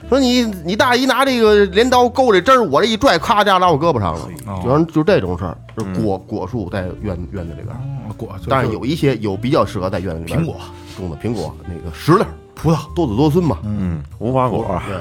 [0.09, 4.29] 说你你大姨拿这个镰刀勾这针儿，我这一拽，咔家拉我胳膊上了，
[4.61, 5.57] 主要就这种事儿。
[5.75, 7.75] 是果果树在院院子里边
[8.15, 10.57] 果，但是有一些有比较适合在院子里边苹果、
[10.95, 12.93] 种的苹果，那个石榴、葡萄。
[12.93, 13.57] 多子多孙嘛。
[13.63, 14.79] 嗯，无花果。
[14.87, 14.97] 对，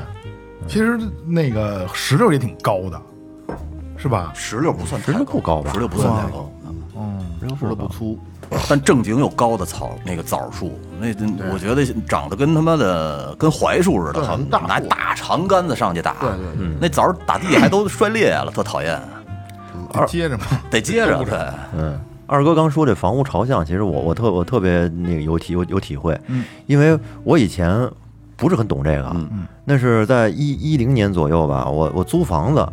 [0.67, 3.03] 其实那个石榴也挺高的，
[3.99, 4.33] 是吧？
[4.35, 6.51] 石榴不算太石榴不高吧石榴不算太高，
[7.39, 8.19] 石榴不粗，
[8.67, 16.15] 但正经有高的草那个枣树，那我觉得长得跟他妈的跟槐树似的，对好像大拿大长杆子上去打。
[16.21, 16.77] 对对对。
[16.81, 19.01] 那枣儿打地还都摔裂了，特讨厌，
[19.93, 21.25] 得接着嘛，得接着。
[21.25, 21.39] 对，
[21.77, 27.89] 嗯，二哥刚说这房屋朝向，其实我我特我特别那个有体有有体会，嗯，因为我以前
[28.37, 29.47] 不是很懂这个，嗯。
[29.65, 32.67] 那是在一一零年左右吧，我我租房子，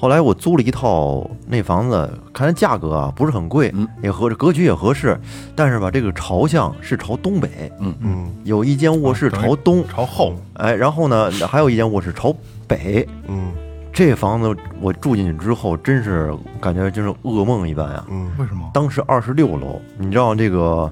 [0.00, 3.86] 后来我租了一套那房子，看这价格啊不是很贵，嗯。
[4.02, 5.20] 也合格局也合适，
[5.54, 7.94] 但是吧这个朝向是朝东北，嗯。
[8.00, 8.34] 嗯。
[8.44, 12.34] 有一间卧室朝东，朝后，哎，然后呢还有一间卧室朝
[12.66, 13.52] 北，嗯。
[13.92, 18.02] 这房子我住进去之后，真是感觉就是噩梦一般呀。
[18.08, 18.30] 嗯。
[18.38, 18.70] 为什么？
[18.72, 20.90] 当时二十六楼，你知道这个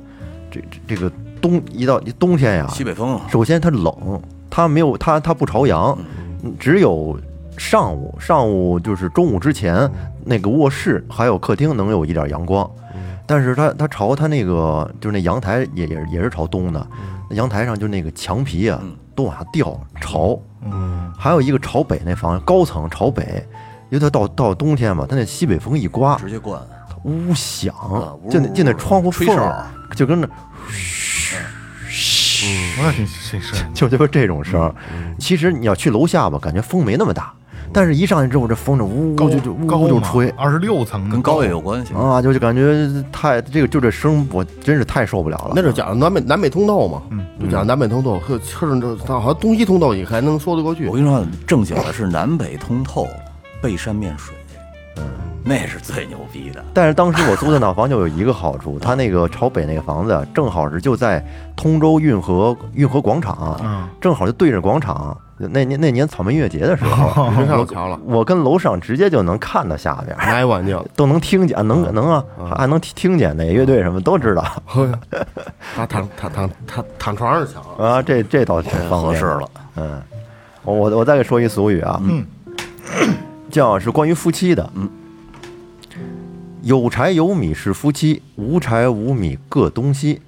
[0.51, 5.99] 这这这个冬一到冬天呀，西北风，首先它冷，它没有它它不朝阳，
[6.43, 6.55] 嗯。
[6.59, 7.19] 只有
[7.59, 9.91] 上午上午就是中午之前
[10.25, 12.71] 那个卧室还有客厅能有一点阳光，
[13.27, 16.87] 但是它它朝它那个就是那阳台也也也是朝东的，
[17.29, 18.97] 那阳台上就那个墙皮啊嗯。
[19.15, 21.13] 都往下掉潮，嗯。
[21.19, 23.45] 还有一个朝北那房高层朝北，
[23.91, 26.63] 因为它到到冬天嘛，它那西北风一刮，直接灌。
[27.03, 27.75] 呜响
[28.31, 29.27] 就那就那窗户缝
[29.95, 30.29] 就跟那
[32.81, 34.75] 那挺挺深，就就是这种声儿。
[35.19, 37.33] 其实你要去楼下吧，感觉风没那么大，
[37.73, 41.95] 但是一上去之后，这风就呜高就就呜呜就吹二十六层跟高也有关系。
[41.95, 45.53] 啊，就就感觉太这个就这声，我真是太受不了了。
[45.55, 47.03] 那就讲南北南北通道嘛，
[47.41, 50.95] 就讲南北通道，和和这好像东西通道也还能说得过去我。
[50.95, 53.07] 跟你说，正经的是南北通透，
[53.61, 54.35] 背山面水，
[54.97, 55.05] 嗯，
[55.45, 56.65] 那是最牛逼的。
[56.73, 65.17] 但是当时我租的那房就有一个好处，它那个朝北那个房子正好是就在通州运河运河广场，嗯正好就对着广场。
[65.39, 72.25] 那年那年草莓音乐节的时候，真上瞧了，我跟楼上直接就能看到下边，拿一碗酱，都能听见，能能啊，
[72.57, 74.45] 还能听听见哪乐队什么都知道
[75.77, 77.89] 他躺躺躺躺躺床上瞧了。
[77.89, 78.03] 啊。
[78.03, 79.49] 这这倒挺方合适了。
[79.77, 80.03] 嗯，
[80.65, 82.27] 我我我再给说一俗语啊，嗯，
[83.51, 84.89] 叫是关于夫妻的，嗯，
[86.63, 90.21] 有柴有米是夫妻，无柴无米各东西。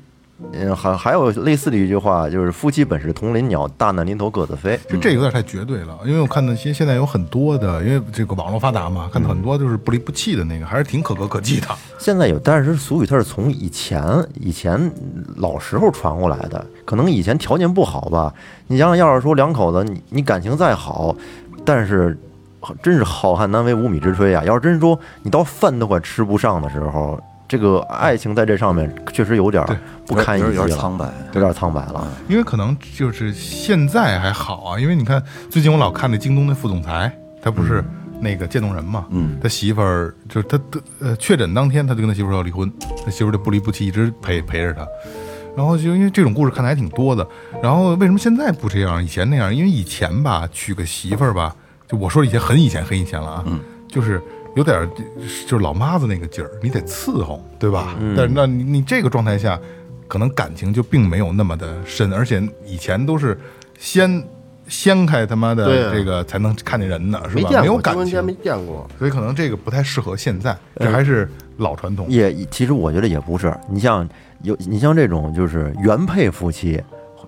[0.52, 4.78] 嗯，还还有类似的一句话，就是夫妻本是同林鸟，大难临头各自飞。
[4.88, 11.68] 就这有点太绝对了，因为我看到现现在有很多的，因为这个网络发达嘛，看到很多就是不离不弃的那个，还是挺可歌可泣的。
[11.98, 14.02] 现在有，但是俗语它是从以前
[14.34, 14.90] 以前
[15.36, 18.32] 老时候传过来的，可能以前条件不好吧。
[18.66, 21.14] 你想想，要是说两口子你你感情再好，
[21.64, 22.18] 但是
[22.82, 24.44] 真是好汉难为无米之炊啊！
[24.44, 27.18] 要是真说你到饭都快吃不上的时候，
[27.50, 31.04] 这个爱情在这上面确实有点儿不堪一击了，有点苍白。
[31.32, 32.06] 有点苍白了。
[32.28, 37.82] 因为可能就是现在还好啊，因为你看最近我老看那京东那副总裁，他不是
[38.20, 42.72] 那个渐冻人嘛，嗯他媳妇儿就是他得呃确诊当天他就跟他媳妇儿要离婚，
[43.04, 44.86] 他媳妇儿就不离不弃，一直陪陪着他。
[45.56, 47.26] 然后就因为这种故事看的还挺多的，
[47.60, 49.52] 然后为什么现在不这样，以前那样？
[49.52, 51.52] 因为以前吧，娶个媳妇儿吧，
[51.88, 53.44] 就我说以前很以前很以前了啊，
[53.88, 54.22] 就是
[54.56, 54.88] 有点儿
[55.46, 57.96] 就是老妈子那个劲儿，你得伺候，对吧？
[58.16, 59.58] 但是那你你这个状态下，
[60.08, 63.38] 可能感情就并没有那么的深，而且以前都是
[63.78, 64.22] 先
[64.66, 67.60] 掀开他妈的这个才能看见人呢，是吧？
[67.60, 68.88] 没有感情没，见过。
[68.98, 72.06] 所以可能这个不太适合现在，这还是老传统。
[72.08, 74.08] 也其实我觉得也不是，你像
[74.42, 76.82] 有你像这种就是原配夫妻，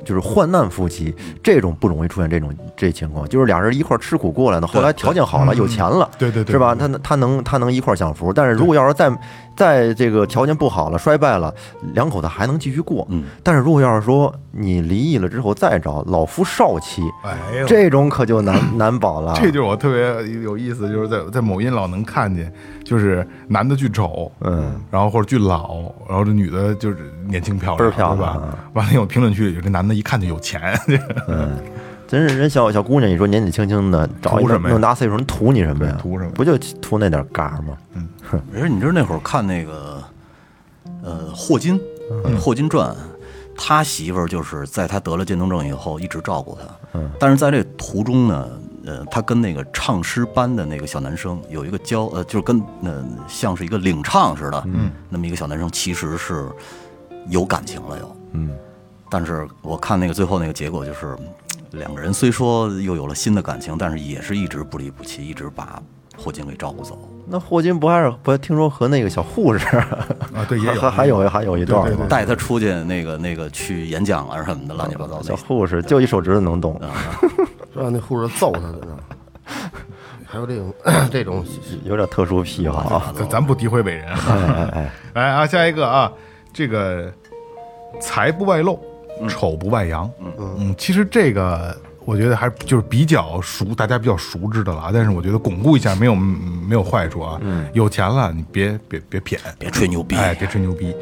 [0.05, 6.75] 就是患难夫妻，这种不容易出现这种这情况，就是俩人一块儿吃苦过来的，后来条件好了，有钱了，对对对是吧？
[6.75, 9.11] 他他能他能一块儿享福，但是如果要是再
[9.55, 11.55] 在这个条件不好了、衰败了，
[11.95, 13.07] 两口子还能继续过。
[13.11, 19.35] 嗯，但是如果要是说你离异了之后再找老夫少妻，哎呦，这种可就难难保了。
[19.37, 22.53] 这就是我特别有意思，就是在在某音老能看见，
[22.93, 28.59] 就是男的巨丑，嗯，然后或者巨老，然后这女的就是年轻漂亮，倍儿漂亮对吧？
[28.75, 30.61] 完了有评论区里有这男的一看就有钱，
[31.27, 31.57] 嗯。
[32.07, 34.75] 真是人小小姑娘，你说年纪轻轻的找一个图什么呀？
[34.75, 35.97] 那么大岁数，人图你什么呀？
[35.99, 36.31] 图什么？
[36.33, 37.75] 不就图那点嘎吗？
[38.53, 40.03] 而且你知道那会儿看那个，
[41.03, 41.81] 呃，霍金，
[42.27, 42.37] 嗯。
[42.39, 42.95] 霍金传，
[43.57, 48.47] 他媳妇儿就是在他得了渐冻症以后一直照顾他，嗯，但是在这途中呢，
[48.85, 56.49] 呃，他跟那个唱诗班的那个小男生有一个交，呃，就是跟呃像是一个领唱似的，嗯，那么一个小男生其实是
[57.29, 58.51] 有感情了又，嗯，
[59.09, 61.17] 但是我看那个最后那个结果就是，
[61.73, 65.81] 两个人虽说又有了新的感情，但是也是一直不离不弃，一直把
[66.17, 66.99] 霍金给照顾走。
[67.27, 69.65] 那霍金不还是不听说和那个小护士？
[69.77, 71.29] 啊，对，也有 还还有。
[71.29, 72.05] 还有一段吗？
[72.09, 75.23] 带他出去那个那个去演讲啊什么的，乱七八糟的。
[75.23, 76.79] 小护士就一手指头能动，
[77.75, 78.99] 让那护士揍他的呢。
[80.25, 80.73] 还有这种
[81.11, 81.45] 这种
[81.85, 83.13] 有点特殊癖好啊。
[83.17, 84.09] 咱咱不诋毁伟人。
[84.09, 86.11] 哎哎哎， 来啊，下一个啊，
[86.53, 87.13] 这个
[88.01, 88.81] 财不外露，
[89.29, 90.11] 丑不外扬。
[90.21, 94.91] 嗯嗯，其实这个我觉得还就是比较熟，大家比较熟知的了啊。
[94.93, 97.39] 但是我觉得巩固一下没有没有坏处啊。
[97.75, 100.97] 有钱了你别别别谝，别吹牛逼，哎，别吹牛逼。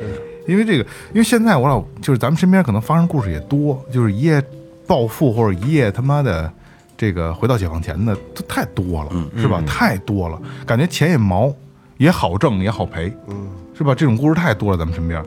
[0.49, 4.43] 因为这个，因为现在我老就是咱们身边可能发生故事也多，就是一夜
[4.89, 6.53] 暴富或者一夜他妈的
[7.01, 9.63] 这个回到解放前的都太多了，是吧？
[9.67, 11.51] 太多了，感觉钱也毛，
[11.97, 13.95] 也好挣也好赔，嗯，是吧？
[13.95, 15.25] 这种故事太多了，咱们身边。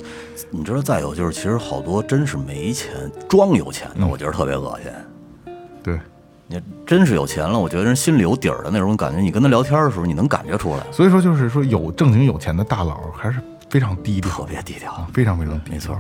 [0.52, 2.92] 你知道，再有就是，其实好多真是没钱
[3.28, 5.56] 装有钱的，我觉得特别恶心。
[5.82, 6.00] 对，
[6.46, 10.84] 你真是有钱了，我觉得人心里有底儿的那种感觉，你跟他聊天的时候，你能感觉出来。
[10.92, 15.74] 所以说，就是说有正经有钱的大佬还是非常低调，特别低调，非常非常低调。
[15.74, 15.98] 没错，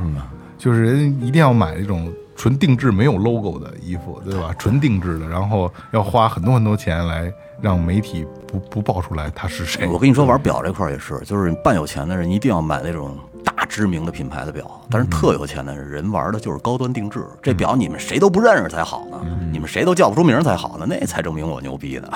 [0.59, 4.53] 就是人一定要买那种纯定制没有 logo 的衣服，对吧？
[4.57, 9.87] 纯定制的，然后要花很多很多钱来让媒体不不爆出来他是谁。
[9.87, 17.23] 我跟你说，玩表这块儿也是，就是半有钱的人一定要买那种大知名的品牌的表，但是特有钱的人玩的就是高端定制。
[17.41, 22.09] 这表你们谁都不认识才好呢，你们谁都叫不出名才好呢，那才证明我牛逼呢。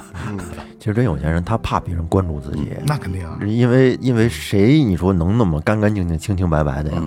[0.80, 7.04] 其实真有钱人他怕别人关注自己，那肯定啊，因为因为谁你说能那么干干净净、清清白白的呀？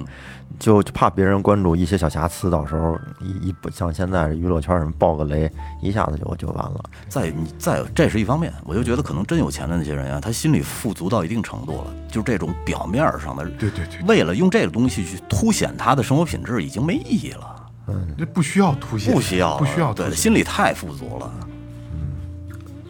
[0.59, 6.83] 就就怕别人关注一些小瑕疵，到时候一一不像现在娱乐圈什么爆个雷，一下子就就完了。
[7.09, 17.57] 再你再有，这是一方面，我就觉得可能真有钱的那些人啊，他心里富足到一定程度了，就是这种表面上的，对对对，为了用这个东西去凸显他的生活品质，已经没意义了。
[17.87, 21.31] 嗯，这不需要凸显，不需要，不需要，对，心里太富足了。
[21.43, 21.47] 嗯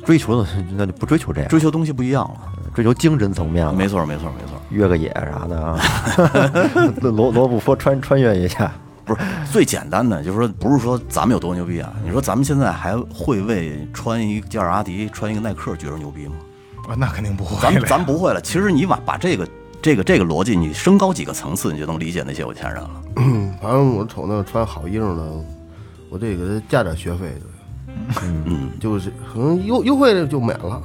[0.03, 3.72] 追求的那就不追求这样，追求东西不一样了，追求精神层面了。
[3.72, 4.61] 没错，没错，没错。
[4.70, 5.78] 越个野啥的啊，
[7.02, 8.72] 罗罗布泊穿穿越一下，
[9.04, 11.92] 不是最简单的，就是说不是说咱们有多牛逼啊？
[12.04, 16.35] 你说咱们现在还会为穿一件阿迪、穿一个耐克觉得牛逼吗？
[16.88, 18.40] 啊，那肯定不会，咱们咱不会了。
[18.40, 19.48] 其实你把把这个
[19.83, 22.90] 这个这个逻辑你升高几个层次，你就能理解那些有钱人了。
[23.61, 25.22] 反正我瞅那穿好衣裳的，
[26.09, 28.22] 我得给他加点学费的。
[28.46, 30.80] 嗯，就是可能优优惠就免了，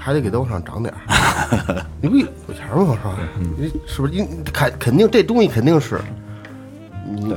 [0.00, 1.84] 还得给他往上涨点儿。
[2.00, 2.24] 你不有
[2.56, 2.86] 钱吗？
[2.88, 3.14] 我说，
[3.56, 4.12] 你是不是？
[4.14, 6.00] 你肯肯定这东西肯定是
[7.06, 7.36] 你，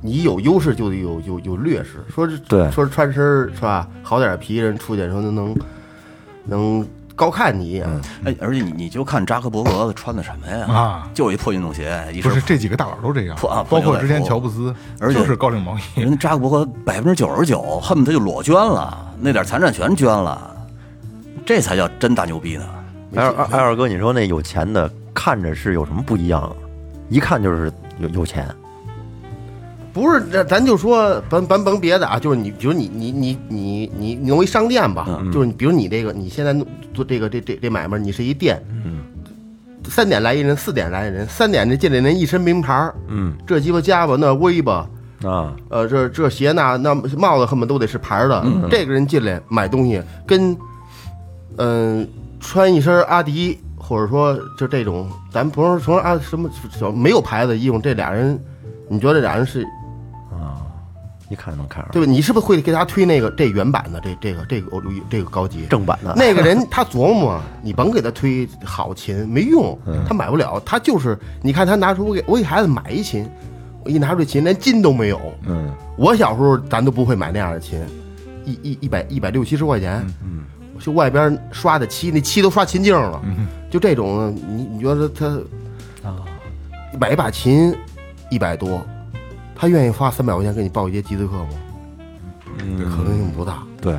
[0.00, 2.04] 你有优势就得有有有劣势。
[2.14, 3.22] 说对，说穿身
[3.52, 3.88] 是吧？
[4.02, 5.56] 好点皮人出去说能能
[6.44, 8.00] 能高看你一眼。
[8.24, 10.66] 哎，而且你你就看扎克伯格穿的什么呀？
[10.72, 16.00] 啊，就一破运动鞋，一不是这几个大佬都这样，破包括之前乔布斯，而且就是高领毛衣。
[16.00, 20.56] 人扎克伯格百分之九十九恨不得就裸捐了，那点财产全捐了，
[21.44, 22.64] 这才叫真大牛逼呢。
[23.16, 26.54] 艾二艾二哥，你说那有钱的看着是有什么不一样？
[27.08, 28.46] 一看就是有有钱。
[29.92, 36.54] 不是，咱咱就说，甭甭甭别的啊，就是你，比如你你你你你你弄一商店吧，就是你，比如你这个，你现在
[36.94, 38.62] 做这个这这这买卖，你是一店，
[39.88, 44.88] 三点来一人，四点来一人，三点这进来人一身名牌儿，嗯这鸡巴夹吧，那威吧，
[45.24, 48.46] 啊，呃，这这鞋那那帽子恨不得都得是牌儿的。
[48.70, 50.56] 这个人进来买东西，跟
[51.56, 52.08] 嗯、
[52.38, 58.38] 穿一身阿迪，或者说就这种，咱不是说啊什么什么没有牌子的衣服，这俩人，
[58.88, 59.62] 你觉得这俩人是
[60.30, 60.62] 啊
[61.28, 62.10] 一看能看出来对吧？
[62.10, 65.66] 你是不是会给他推那个这原版的这这个这个欧这个高级？
[65.66, 66.12] 正版的。
[66.16, 70.60] 那个人他琢磨，你甭给他推好琴，没用，他买不了。
[70.66, 73.28] 他就是你看他拿出我给我给孩子买一琴，
[73.84, 75.20] 我一拿出这琴连金都没有。
[75.46, 77.80] 嗯，我小时候咱都不会买那样的琴，
[78.44, 80.42] 一一一百一百六七十块钱，嗯，
[80.78, 83.20] 就外边刷的漆，那漆都刷秦镜了，
[83.70, 85.26] 就这种，你你觉得他
[86.08, 86.16] 啊，
[86.98, 87.74] 买一把琴
[88.30, 88.80] 一百多，
[89.54, 91.48] 他愿意花三百块钱给你报一节集资课吗？
[92.62, 93.94] 嗯可能性不大，对，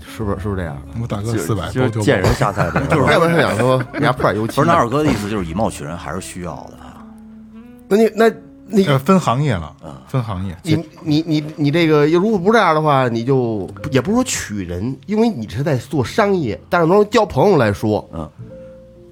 [0.00, 0.40] 是不是？
[0.40, 0.76] 是不是这样？
[1.00, 6.78] 我大哥四百就是见人下菜碟， 就是要不然他想说人家铺点油漆，不是那二哥的意思，就是以貌取人还是需要的。
[7.88, 8.30] 那你那
[8.74, 9.74] 你呃分行业了，
[10.08, 10.56] 分行业。
[10.62, 16.60] 你你你你这个，如果不这样的话，你就也不是说取人，因为你是在做商业。
[16.68, 18.28] 但是从交朋友来说，嗯，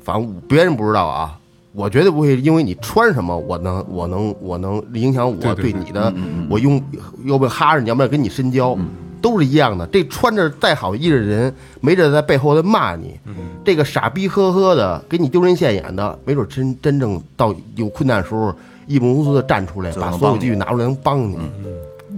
[0.02, 1.38] 反正别人不知道啊，
[1.72, 6.12] 我绝对不会因为你穿什么，我能我能我能影响我对对对你的，
[6.50, 6.82] 我用
[7.24, 8.76] 要不要哈着你，要不要跟你深交，
[9.20, 9.86] 都是一样的。
[9.86, 13.18] 这穿着再好衣的人，没准在背后在骂你。
[13.64, 18.52] 这个傻逼呵呵的，给你丢人现眼的，没准真真正到有困难的时候，
[18.86, 21.38] 义不容辞的站出来，把所有积蓄拿出来能帮你。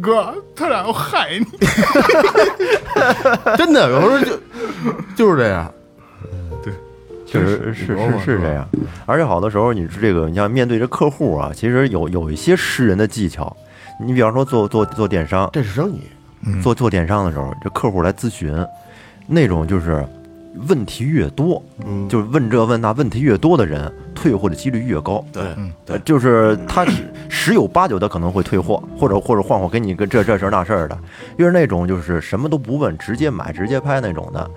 [0.01, 1.47] 哥，他俩要害你。
[3.57, 4.39] 真的，有时候就
[5.17, 5.73] 就是这样。
[7.27, 8.65] 确实是是是这样，
[9.07, 13.57] 而且好多时候你是这个，你像面对着客户啊，其实有有一些识人的技巧。
[13.99, 16.01] 你比方说做做做电商，这是生意，
[16.63, 18.55] 做做电商的时候，这客户来咨询，
[19.27, 20.07] 那种就是
[20.69, 25.25] 问题越多，嗯就是问这问那问题越多的人，退货的几率越高。
[25.33, 25.43] 对，
[25.85, 26.87] 对，就是他
[27.29, 30.99] 十有八九的可能会退货，或者或者换货给你个这这事儿那事儿的。
[31.37, 34.49] 越是那种就是什么都不问，直接买直接拍那种的，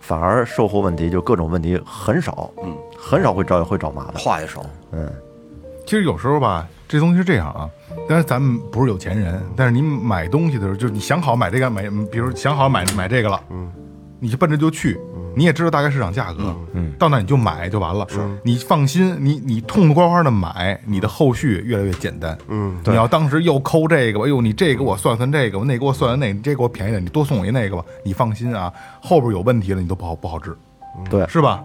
[0.00, 4.14] 反而售后问题就各种问题很少，嗯，很少会找会找麻烦。
[4.14, 5.10] 话也少，嗯，
[5.84, 7.68] 其实有时候吧，这东西是这样啊。
[8.08, 13.70] 但是咱们不是有钱人，但是你买东西的时候，就是你想好买这个买，比如想好买买这个了，嗯，
[14.18, 14.98] 你就奔着就去，
[15.34, 18.06] 你也知道大概市场价格，嗯，到那你就买就完了。
[18.08, 22.36] 是，你放心，你你痛痛快快的买，你的后续越来越简单。
[22.48, 27.84] 嗯，你要当时又抠这个吧，哎呦，你这给我算算这个，我那给我算算那，你这给我便宜点，你多送我一那个吧。
[28.04, 30.56] 你放心啊，后边有问题了，你都不好不好治，
[31.10, 31.64] 对，是吧？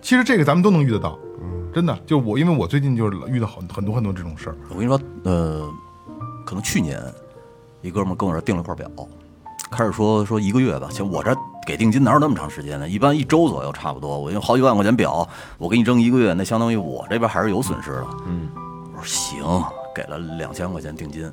[0.00, 1.18] 其实这个咱们都能遇得到，
[1.72, 5.66] 真的，就我因为我最近就是遇到很很多很多这种事儿，我跟你说，呃，
[6.44, 7.00] 可能去年
[7.80, 8.86] 一哥们儿跟我这儿订了块表，
[9.70, 11.34] 开始说说一个月吧，其实我这
[11.66, 12.88] 给定金哪有那么长时间呢？
[12.88, 14.18] 一般一周左右差不多。
[14.18, 18.06] 我用好几万块钱表，我给你扔一个月，那相当于我这边还是有损失的。
[18.26, 18.48] 嗯，
[18.94, 19.42] 我说行，
[19.94, 21.24] 给了两千块钱定金，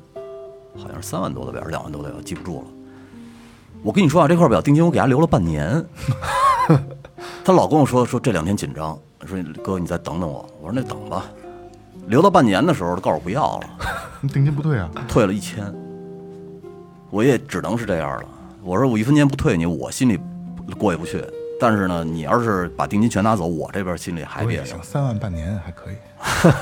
[0.76, 2.66] 好像是三万多的表，两万多的表，记不住了。
[3.82, 5.84] 我跟你说啊，这块表定金我给他留了半年，
[7.44, 10.48] 他老跟我说说这两天紧张，说哥你再等等我。
[10.60, 11.24] 我说那等吧。
[12.06, 13.66] 留到半年的时候，他告诉我不要了，
[14.32, 14.90] 定金不退啊？
[15.06, 15.72] 退了一千，
[17.10, 18.24] 我也只能是这样了。
[18.62, 20.18] 我说我一分钱不退你，我心里
[20.78, 21.24] 过意不去。
[21.60, 24.76] 但是呢，你要是把定金全拿走，我这边心里还别扭。
[24.82, 25.94] 三万半年还可以，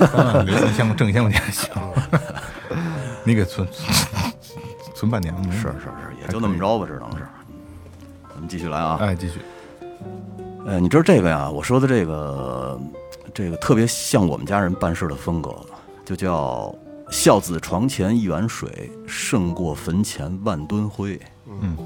[0.07, 1.71] 三万留一千挣一千块钱还行，
[3.25, 3.67] 你给存
[4.95, 7.27] 存半年了，是是是，也就那么着吧，只能是。
[8.35, 9.41] 咱们继续来啊，哎，继续，
[10.67, 11.51] 呃，你知道这个呀？
[11.51, 12.79] 我说的这个，
[13.33, 15.55] 这个特别像我们家人办事的风格，
[16.05, 16.75] 就叫
[17.11, 21.19] “孝子床前一碗水，胜过坟前万吨灰”。
[21.63, 21.77] 嗯，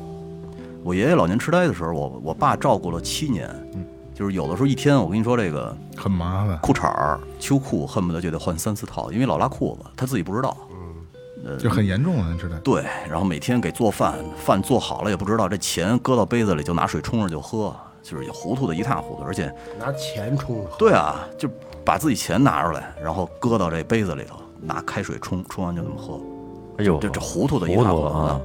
[0.85, 3.49] 我爷爷老年痴呆的时候，我我爸照顾了七年。
[3.73, 10.55] 嗯，就是有的时候一天，我跟你说这个很麻烦，裤衩儿、秋裤恨不得就得换三四套，因为老拉裤子，他自己不知道。
[10.73, 12.57] 嗯，呃就很严重了，你知道？
[12.59, 20.77] 对，然后每天给做饭，饭做好了也不知道，这钱搁到杯子里就拿水冲着就喝，就是糊涂的一塌糊涂，而且拿钱冲着喝。
[20.77, 21.49] 对啊，就
[21.83, 26.21] 把自己钱拿出来，然后搁到这杯子里头，拿开水冲，冲完就那么喝。
[26.77, 28.41] 哎呦，这这糊涂的一塌糊涂涂啊！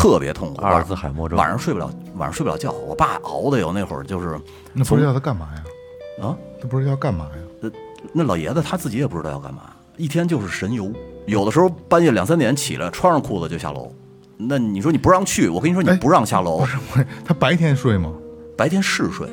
[0.00, 0.62] 特别痛苦。
[0.62, 2.72] 阿尔兹海默症晚上睡不了，晚上睡不了觉。
[2.72, 4.40] 我爸熬的有那会儿就是
[4.72, 6.26] 那不知道他干嘛呀？
[6.26, 7.42] 啊，他不知道要干嘛呀？
[7.62, 7.70] 呃
[8.14, 9.64] 那老爷子他自己也不知道要干嘛，
[9.98, 10.90] 一天就是神游。
[11.26, 13.92] 有的时候半夜两三点起来，穿上裤子就下楼。
[14.38, 18.10] 那你说你不让去，我跟你说你哎不让下楼，不是，不是，他白天睡吗？
[18.56, 19.28] 白天是睡，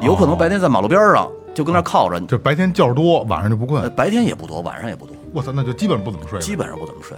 [0.00, 3.94] 有可能白天在马路边上就跟那靠着，就白天觉多，晚上就不呃困。
[3.96, 6.44] 白天也不多，晚上也不多，我操，那就基本上不怎么睡了。
[6.44, 7.16] 基本上不怎么睡。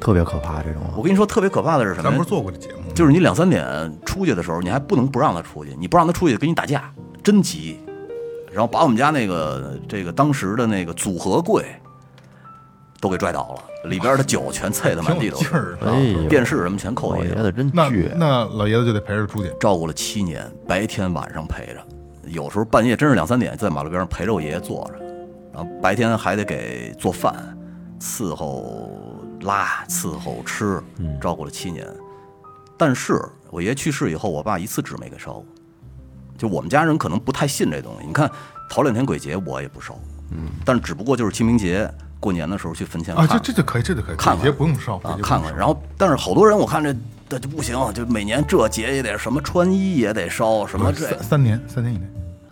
[0.00, 0.82] 特别可怕这种。
[0.96, 2.28] 我跟你说，特别可怕的是什么呀咱不是？
[2.28, 2.86] 做过这节目吗？
[2.94, 7.78] 就是你两三点出去的时候，你还不能不让他出去，你不让他出去跟你打架，真急。
[8.52, 11.64] 然后把我们家那个这个当时的那个组合柜
[13.00, 15.76] 都给拽倒了，里边的酒全啐的满地都是，
[16.28, 17.36] 电视什么全扣老下去了。
[17.36, 18.08] 爷子真那倔。
[18.16, 19.52] 那老爷子就得陪着出去。
[19.60, 21.84] 照顾了七年，白天晚上陪着，
[22.24, 25.05] 有时候半夜真是两三点在马路边上陪着我爷爷坐着，
[25.56, 27.34] 然后白天还得给做饭、
[27.98, 30.82] 伺候拉、伺候吃，
[31.18, 31.86] 照顾了七年。
[32.76, 33.18] 但是
[33.50, 35.46] 我爷爷去世以后，我爸一次纸没给烧过。
[36.36, 38.06] 就我们家人可能不太信这东西。
[38.06, 38.30] 你看
[38.68, 39.98] 头两天鬼节我也不烧，
[40.30, 41.90] 嗯，但只不过就是清明节
[42.20, 44.16] 过年的时候去坟前啊，看这这就可以，这就可以。
[44.16, 45.56] 看看鬼节不用烧，啊看看。
[45.56, 46.94] 然后，但是好多人我看这
[47.30, 52.06] 这就不行，就每年这节也得什么穿衣也得烧什么这三三年，三年以内。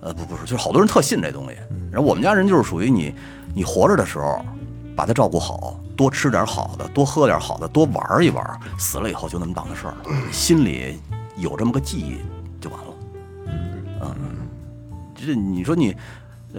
[0.05, 1.57] 呃不不是，就是好多人特信这东西。
[1.91, 3.13] 然后我们家人就是属于你
[3.55, 4.45] 你活着的时候
[4.95, 11.01] 把他照顾好，多吃点好的，多喝点好的，多玩一玩，死了以后就那么档子事儿了，心里
[11.37, 12.19] 有这么个记忆
[12.61, 12.87] 就完了。
[14.03, 14.15] 嗯，
[15.15, 15.97] 这你说你。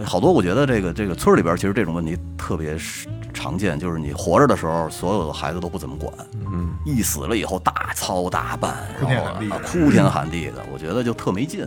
[0.04, 6.12] 好多，我觉得这个这个村儿里边，其实这种问题特别是常见，就是你活着的时候，所有的孩子都不怎么管，
[6.52, 11.66] 嗯，一死了以后大操大办，然后哭天喊地的，我觉得就特没劲。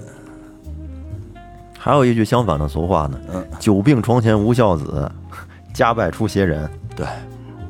[1.81, 5.09] 还有一句相反的俗话呢，嗯久病床前无孝子，
[5.73, 7.07] 家败出邪人，对，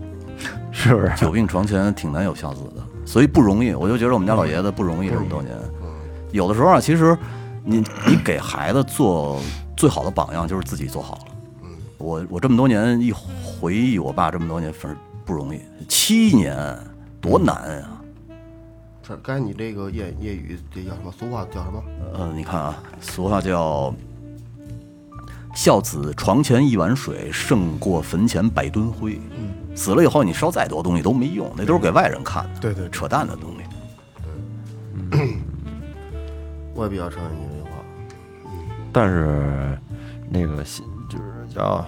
[0.74, 1.14] 是不是？
[1.16, 3.74] 久病床前挺难有孝子的，所以不容易。
[3.76, 5.56] 我就觉得我们家老爷子不容易这么多年。
[6.32, 7.16] 有的时候啊，其实
[7.64, 9.40] 你你给孩子做
[9.78, 11.22] 最好的榜样，就是自己做好了。
[11.64, 11.70] 嗯
[12.00, 16.58] 我我这么多年一回忆我爸这么多年，反正不容易，七年
[17.22, 17.99] 多难啊！
[19.10, 21.12] 这刚才你这个谚谚语，这叫什么？
[21.12, 21.84] 俗话叫什么？
[22.14, 23.92] 呃，你看啊，俗话叫
[25.56, 29.20] “孝子床前一碗水，胜过坟前百吨灰”。
[29.36, 33.64] 嗯死了以后，你烧再多东西都没用，那都是给外人看的，对对对扯淡的东西。
[34.94, 35.38] 嗯
[36.76, 37.70] 我也比较承认你这句话。
[38.92, 39.76] 但是
[40.30, 41.84] 那个就是叫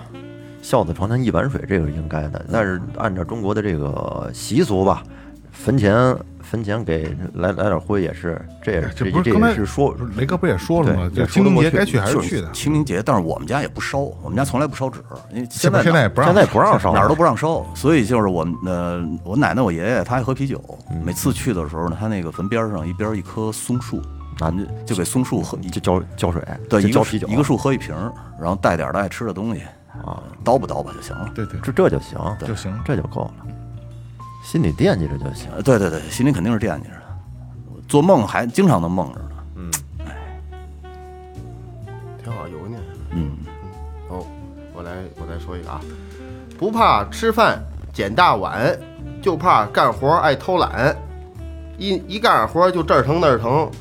[0.61, 2.43] 孝子床前一碗水，这个是应该的。
[2.51, 5.03] 但是按照中国的这个习俗吧，
[5.63, 11.09] 坟前坟前给来来点灰也是，这也是这这这不是刚才也是说雷哥不也说了吗？
[11.13, 12.51] 对这清明节该去还是去的。
[12.51, 14.99] 清明节，但是我们家也不烧，我们家从来不烧纸，
[15.31, 20.59] 因为现现在现在也不让，现在不让烧哪儿都不让烧，所以就是我们呃，我奶奶、我爷爷他爱喝啤酒，
[21.05, 24.01] 每次去的时候呢，他那个坟边上一边一棵松树，
[24.39, 24.51] 啊，
[24.85, 29.61] 就给松树喝就浇浇水，对一个就浇啤酒，一个树喝一瓶儿，然后带点儿的爱吃的东西
[30.03, 31.31] 啊，叨吧叨吧就行了。
[31.35, 33.33] 对对这这就行，就行这就够了，
[34.51, 35.49] 心里惦记着就行。
[35.55, 36.95] 呃对对对，心里肯定是惦记着，
[37.87, 39.29] 做梦还经常能梦着呢。
[39.55, 39.71] 嗯
[42.21, 42.77] 挺好，有呢。
[43.11, 43.31] 嗯，
[44.09, 44.27] 哦，
[44.73, 45.79] 我来我再说一个啊，
[46.59, 48.77] 不怕吃饭捡大碗，
[49.21, 50.93] 就怕干活爱偷懒。
[51.77, 53.71] 一一干活就这儿疼那儿疼，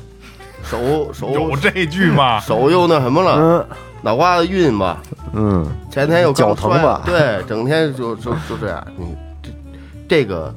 [0.63, 2.39] 手手有这句吗？
[2.47, 5.03] 手又那什么了，嗯脑瓜子晕吧，
[5.33, 8.87] 嗯，前天又刚脚疼吧对，整天就就就这样。
[8.95, 9.13] 你
[9.43, 9.51] 这
[10.07, 10.53] 这个，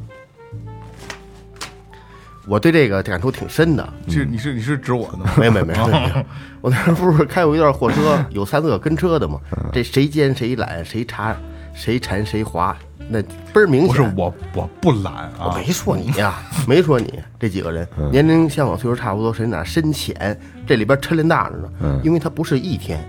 [2.46, 3.92] 我对这个感触挺深的。
[4.08, 5.30] 是你是你是指我的吗？
[5.38, 6.24] 没没没没有，
[6.60, 9.38] 我那时候不是开过一段货车，有三个跟车的嘛，
[9.72, 11.36] 这谁奸谁懒，谁查
[11.74, 12.76] 谁缠谁滑，
[13.08, 13.88] 那倍儿明显。
[13.88, 16.34] 不是我我不懒啊，我没说你呀、
[16.68, 22.00] 没说你这几个人年龄相仿，岁数差不多，谁哪深浅，这里边抻连大着呢。
[22.04, 23.02] 因为它不是一天，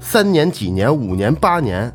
[0.00, 1.90] 三年、几年、五年、八年，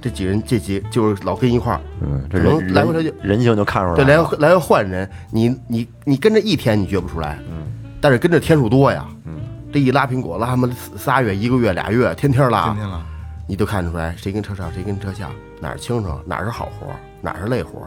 [0.00, 4.10] 这几人这几就是老跟一块儿，嗯，这能人来回他就人人性就看出来了对，了。
[4.16, 7.66] 来回来回换人，你你你跟着一天你觉不出来，嗯
[8.00, 9.40] 但是跟着天数多呀，嗯
[9.72, 13.02] 这一拉苹果拉他妈仨月、一个月、俩月，天天拉，天天拉，
[13.46, 15.30] 你就看出来谁跟车上谁跟车下，
[15.60, 16.86] 哪儿轻省，哪儿是好活，
[17.20, 17.80] 哪儿是累活。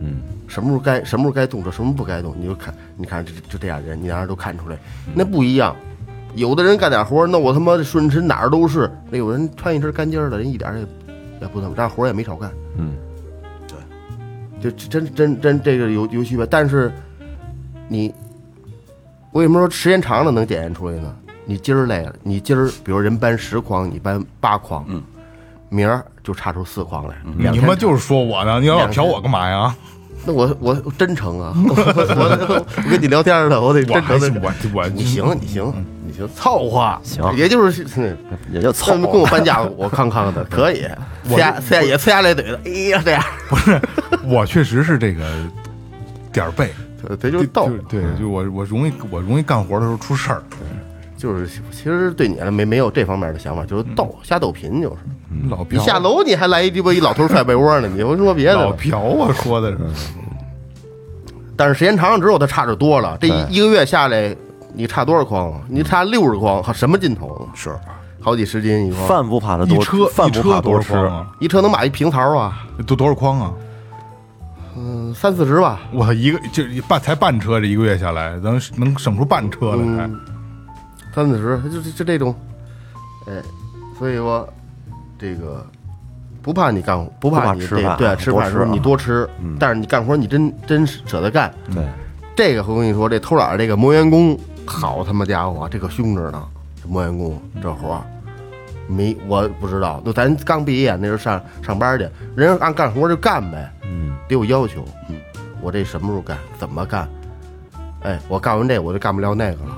[0.00, 4.78] 嗯，什么时候该什么时候该动车，什么不该动，你就看，你看这就这样人，你俩人都看出来，
[5.14, 5.74] 那不一样。
[6.34, 10.86] 有的人干点活，那我他妈顺身哪儿都是；那有人穿一身干净儿的，人一点儿也
[11.40, 12.50] 也不怎么，但是活儿也没少干。
[12.76, 12.94] 嗯，
[14.60, 16.92] 对就真真真这个有有区别，但是
[17.88, 18.12] 你
[19.32, 21.14] 为什么说时间长了能检验出来呢？
[21.44, 25.02] 你今儿累了，你今儿比如人搬十筐，你搬八筐，嗯，
[25.70, 29.74] 明儿就差出四筐来，两天你们就是说我呢，你老瞟我干嘛呀？
[30.26, 31.74] 那我我真诚啊， 我
[32.18, 34.52] 我我跟你聊天呢，我得我真还是诚的。
[34.74, 35.72] 我我你行你行
[36.08, 36.98] 你就，凑合。
[37.02, 37.22] 行。
[37.36, 38.16] 也就是嗯。
[38.50, 40.86] 也就凑跟跟我搬家，我康康的 可以，
[41.28, 43.80] 呲牙呲牙也呲牙咧嘴的，哎呀这样，不是，
[44.24, 45.22] 我确实是这个
[46.32, 46.70] 点儿背，
[47.20, 50.42] 这就是逗，对，就我我容易我容易干活的时候出事儿，
[51.16, 54.96] 就是其实对你来没没有这方面的想法，就是逗瞎逗贫就是。
[55.30, 58.72] 你老嫖下楼你还来一鸡巴一老头踹被窝呢，你会说别的老？
[58.72, 59.78] 嫖啊，说的是，
[61.54, 63.18] 但是时间长了之后，他差着多了。
[63.20, 64.34] 这一一个月下来，
[64.78, 65.60] 你差多少筐啊？
[65.68, 67.50] 你差六十筐，什么劲头啊？
[67.52, 67.76] 是，
[68.20, 71.12] 好几十斤一筐，饭不怕他多，一车饭不一车多怕多吃。
[71.40, 73.52] 一车能买一平槽啊，多多少筐啊？
[74.76, 75.80] 嗯，三四十吧。
[75.92, 80.20] 我，一个就半才半车，这一个月下来能能省出半车来，还嗯，
[81.12, 82.32] 三四十，就就就这种，
[83.26, 83.32] 哎，
[83.98, 84.48] 所以说
[85.18, 85.66] 这个
[86.40, 91.52] 不怕你干，不不怕你吃饭这对啊吃饭的时候你多吃，但是你干活你真真舍得干。
[91.74, 91.84] 对，
[92.36, 94.38] 这个我跟你说，这偷懒这个磨员工，
[94.68, 96.46] 好他妈家伙，这个凶着呢。
[96.82, 98.04] 这磨员工这活儿，
[98.86, 100.00] 没我不知道。
[100.04, 104.84] 那咱刚毕业那时候上上班去，人家按干活就干呗，嗯，得有要求。
[105.08, 105.16] 嗯，
[105.60, 107.08] 我这什么时候干，怎么干？
[108.02, 109.76] 哎，我干完这我就干不了那个了。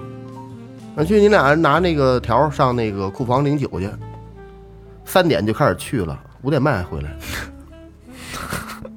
[0.95, 3.88] 那去你俩拿那个条上那个库房领酒去，
[5.07, 7.11] 三点就开始去了，五点半回来，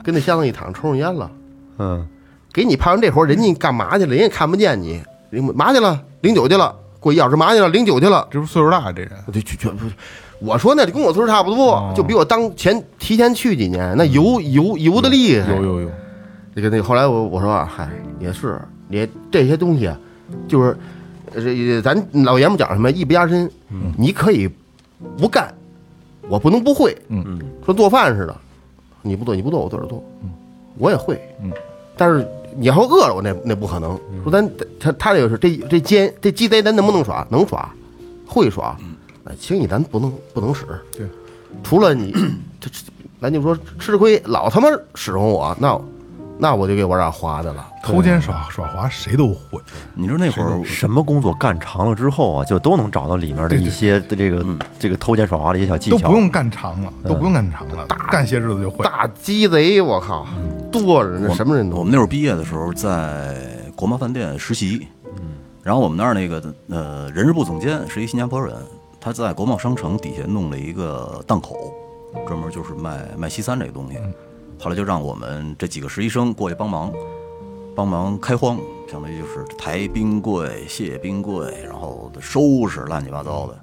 [0.04, 1.32] 跟那箱子一躺，抽上烟了。
[1.78, 2.06] 嗯，
[2.52, 4.14] 给你派完这活，人家干嘛去了？
[4.14, 5.02] 人家看不见你，
[5.34, 6.02] 领嘛去了？
[6.22, 6.76] 领酒去了。
[7.00, 7.68] 过一小时嘛去了？
[7.70, 8.26] 领酒去了。
[8.32, 9.94] 这不岁数大这人，就就就不是，
[10.40, 15.54] 我说那跟我岁数差不多，哦就比我当前提前去几年，那游游游的厉害。
[15.56, 15.92] 有有有，
[16.56, 19.98] 这个那个后来我我说啊，嗨，也是，你这些东西啊，
[20.48, 20.78] 就是
[21.34, 23.50] 呃这咱老爷们讲什么艺不压身，
[23.98, 24.50] 你可以
[25.18, 25.54] 不干，
[26.30, 26.96] 我不能不会。
[27.10, 28.36] 嗯说做饭似的，
[29.02, 30.02] 你不做你不做我自个儿做，
[30.78, 31.20] 我也会。
[31.42, 31.52] 嗯，
[31.98, 32.26] 但是
[32.58, 33.99] 你要说饿了我那那不可能。
[34.24, 34.49] 说咱
[34.80, 37.26] 他他这个是这这奸这鸡贼咱能不能耍？
[37.30, 37.74] 能耍，
[38.26, 38.78] 会耍。
[39.26, 40.66] 哎，轻易咱不能不能使。
[40.97, 41.08] 对，
[41.64, 42.14] 除了你
[43.22, 45.80] 咱就说吃亏，老他妈使唤我，那
[46.38, 47.66] 那我就给我俩滑的了。
[47.84, 49.60] 偷奸耍耍滑谁都会，
[49.94, 54.46] 你说那会儿什么工作干长了之后啊，就都能找到里面的一些的这个
[54.80, 55.98] 这个偷奸耍滑的一些小技巧。
[55.98, 58.84] 都不用干长了，都不用干长了，大干些日子就会。
[58.86, 60.26] 大鸡贼，我靠，
[60.72, 63.36] 多着呢，什么人都我们那会儿毕业的时候在
[63.76, 68.56] 国贸饭店实习，嗯然后我们那儿那个呃人事部总监是一新加坡人，
[69.00, 71.56] 他在国贸商城底下弄了一个档口，
[72.28, 73.98] 专门就是卖卖西餐这个东西。
[74.60, 76.91] 后来就让我们这几个实习生过去帮忙，
[77.76, 78.58] 帮忙开荒，
[78.89, 83.60] 相当于就是抬冰柜、卸冰柜，然后收拾乱七八糟的。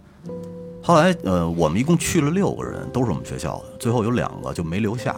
[0.82, 5.16] 后来，呃，我们一共去了六个人，都是我们学校的，最后有两个就没留下。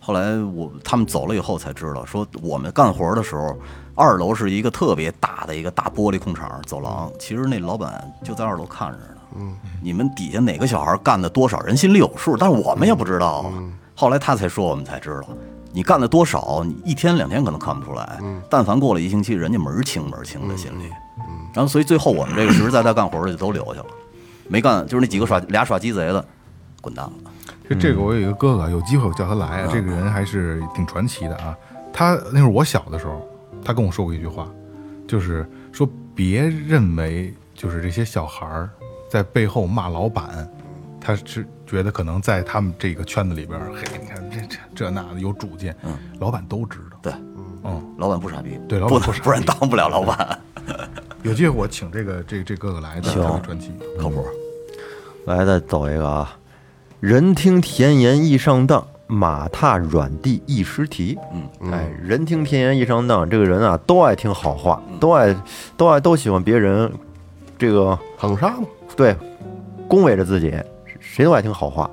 [0.00, 3.56] 后来我他们走了以后才知道，说我们干活的时候，
[3.94, 9.04] 二楼是一个特别大的一个大玻璃空场走廊，其实那老板就在二楼看着呢。
[9.36, 13.52] 嗯，你们底下哪个小孩干的多少人心里有数，但是我们也不知道啊。
[13.94, 15.28] 后来他才说，我们才知道，
[15.72, 18.20] 你干了多少，你一天两天可能看不出来，
[18.50, 20.90] 但凡过了一星期，人家门儿清门儿清的心里。
[21.52, 23.86] 然后所以最后我们这个实实在在干活的就都留下了，
[24.48, 26.24] 没干就是那几个耍俩耍鸡贼的，
[26.80, 27.12] 滚蛋了。
[27.68, 29.70] 这这个，我有一个哥哥，有机会我叫他来啊。
[29.72, 31.56] 这个人还是挺传奇的啊。
[31.92, 33.26] 他那会儿我小的时候，
[33.64, 34.48] 他跟我说过一句话，
[35.06, 38.68] 就是说别认为就是这些小孩儿
[39.08, 40.48] 在背后骂老板，
[41.04, 46.96] 他是觉得可能在他们这个圈子里边儿，嘿，你看这这这那的有主见，嗯，老板都知道。
[47.02, 47.12] 对，
[47.62, 50.40] 嗯，老板不傻逼，对老板不傻逼不然当不了老板，
[51.22, 53.70] 有机会我请这个这这哥哥来的，行特别传奇。
[54.00, 54.26] 靠谱。
[55.26, 56.36] 来，再走一个啊！
[57.00, 61.18] 人听甜言易上当，马踏软地易失蹄。
[61.60, 65.36] 嗯，哎，人听甜言易上当，这个人啊，都爱听好话，都爱
[65.76, 66.90] 都爱都喜欢别人
[67.58, 69.14] 这个捧杀嘛，对
[69.86, 70.54] 恭维着自己，
[71.14, 71.88] 谁都爱听好话。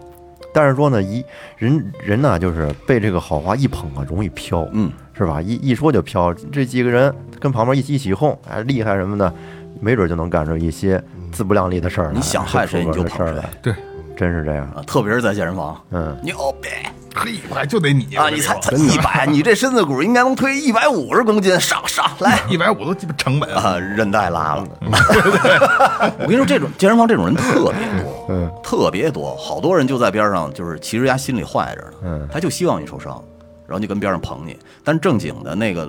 [0.51, 1.23] 但是说呢，一
[1.57, 5.39] 人人呢，就是被这个好话一捧啊，容易飘，嗯，是吧？
[5.39, 6.33] 一一说就飘。
[6.51, 9.31] 这几个人跟旁边一起一起哄，哎，厉害什么的，
[9.79, 11.01] 没准就能干出一些
[11.31, 12.13] 自不量力的事儿来。
[12.13, 13.73] 你想害谁你就捧谁对，
[14.15, 14.65] 真是这样。
[14.71, 16.67] 啊，特别是在健身房，嗯，牛逼
[17.13, 18.29] 嘿，我还就得你啊！
[18.29, 23.71] 你才才一百，你这身子骨应该能推一百五十公斤，上上来 一百五都基本成本啊！
[23.71, 23.77] 啊！
[23.77, 24.65] 韧带拉了。
[26.19, 27.73] 我跟你说，这种健身房这种人特别多，
[28.29, 33.21] 嗯，特别多，好多人就在边上，就是其实人家心里坏着呢，嗯他就希望你受伤，
[33.67, 34.57] 然后就跟边上捧你。
[34.83, 35.81] 但正经的那个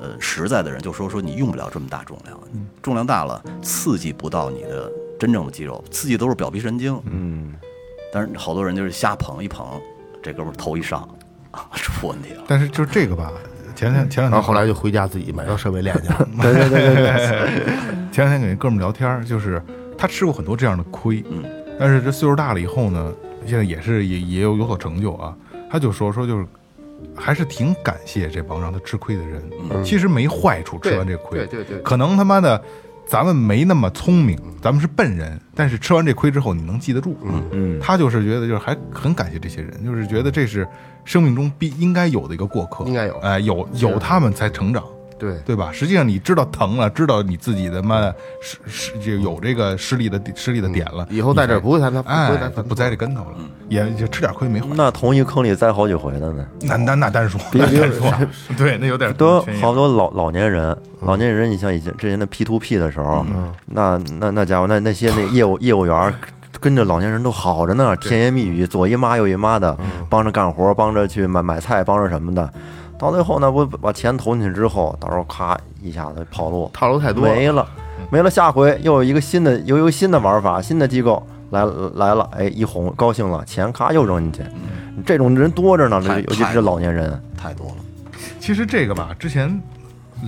[0.00, 2.38] 呃实在的人就说说你用不了这么大重量，
[2.80, 4.90] 重量大了刺激不到你的
[5.22, 7.00] 真正的肌肉，刺激都是表皮神经。
[7.04, 7.54] 嗯，
[8.12, 9.64] 但是好多人就是瞎捧一捧，
[10.20, 11.08] 这哥们儿头一上，
[11.52, 12.42] 啊 出问题了。
[12.48, 13.32] 但是就是这个吧，
[13.76, 16.28] 前两天前两天然后后来就回家自己买套设备练去了。
[16.40, 17.64] 对对对对对，
[18.10, 19.62] 前两天跟一哥们儿聊天儿，就是
[19.96, 21.44] 他吃过很多这样的亏，嗯，
[21.78, 23.12] 但是这岁数大了以后呢，
[23.46, 25.32] 现在也是也也有有所成就啊。
[25.70, 26.46] 他就说说就是，
[27.14, 29.40] 还是挺感谢这帮让他吃亏的人，
[29.84, 31.82] 其实没坏处，吃完这亏，对对对对。
[31.82, 32.60] 可能他妈的
[33.06, 37.80] 咱们没那么聪明，咱们是笨人，但是吃完这亏之后你能记得住，嗯嗯。
[37.80, 40.66] 他就是觉得就是还很感谢这些人，就是觉得这是
[41.04, 43.18] 生命中必应该有的一个过客，应该有。
[43.18, 44.82] 哎，有有他们才成长。
[45.22, 45.70] 对，对吧？
[45.72, 53.36] 实际上你知道疼了，知道你自己的妈的是是就有这个失利的失利的点了，以后在这儿不会再他不会哎再不不栽这跟头了，
[53.68, 54.66] 也就吃点亏没坏。
[54.74, 56.44] 那同一坑里栽好几回了呢。
[56.62, 58.26] 那那那单说，别别那单说，
[58.58, 63.24] 对，那有点多好多老老年人，老年人，你像以前之前的 P to P 的时候，
[63.66, 66.12] 那那那家伙，那那些那业务业务员
[66.58, 72.52] 跟着老年人都好着呢，甜言蜜语，左一妈右一妈的，帮着干活，帮着去买买菜，帮着什么的。
[73.02, 77.66] 到最后呢，不把钱投进去之后，到时候咔一下子跑路，套路太多了没了，
[78.12, 78.30] 没了。
[78.30, 81.64] 下回又有一个新的，又有一个新的玩法，新的机构来
[81.96, 84.48] 来了，哎，一哄高兴了，钱咔又扔进去，
[85.04, 87.20] 这种人多着呢，太尤其是老年人。
[87.36, 87.76] 太多了。
[88.38, 89.60] 其实这个吧，之前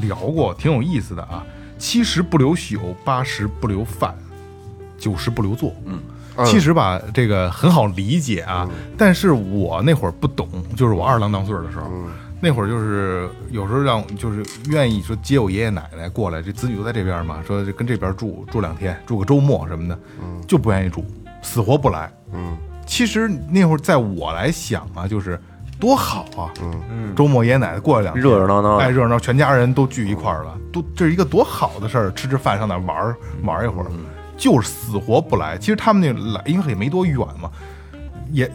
[0.02, 1.46] 聊过，挺有意思的啊。
[1.78, 4.12] 七十不留宿，八十不留饭，
[4.98, 5.72] 九十不留坐。
[5.84, 6.00] 嗯，
[6.44, 8.68] 其实吧，这个很好理解啊。
[8.98, 11.84] 但是我那会儿不懂，就是我二郎当岁的时候，
[12.44, 19.98] 那会儿就是有时候让就是愿意说接我爷爷奶奶过来，这子女都在这边嘛，说就跟这边住住两天，住个周末什么的，
[20.46, 21.02] 就不愿意住，
[21.40, 22.12] 死活不来。
[22.34, 25.40] 嗯，其实那会儿在我来想啊，就是
[25.80, 26.52] 多好啊！
[26.60, 33.90] 嗯，周末爷爷奶奶过来两天热热闹闹的哎，热热闹，全家人都聚一块儿了，都这是一个多好的事儿，吃吃饭，上哪儿玩儿玩一会儿，
[34.36, 35.56] 就是死活不来。
[35.56, 37.50] 其实他们那来，因为也没多远嘛，
[38.30, 38.50] 也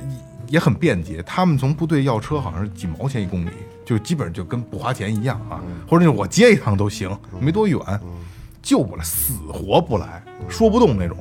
[0.47, 1.23] 也很便捷。
[1.23, 3.49] 他们从部队要车好像是几毛钱一公里，
[3.89, 5.59] 就基本上就跟不花钱一样啊，
[5.89, 7.09] 或者就是我接一趟都行，
[7.39, 7.79] 没多远，
[8.61, 11.17] 就不来，死活不来，说不动那种。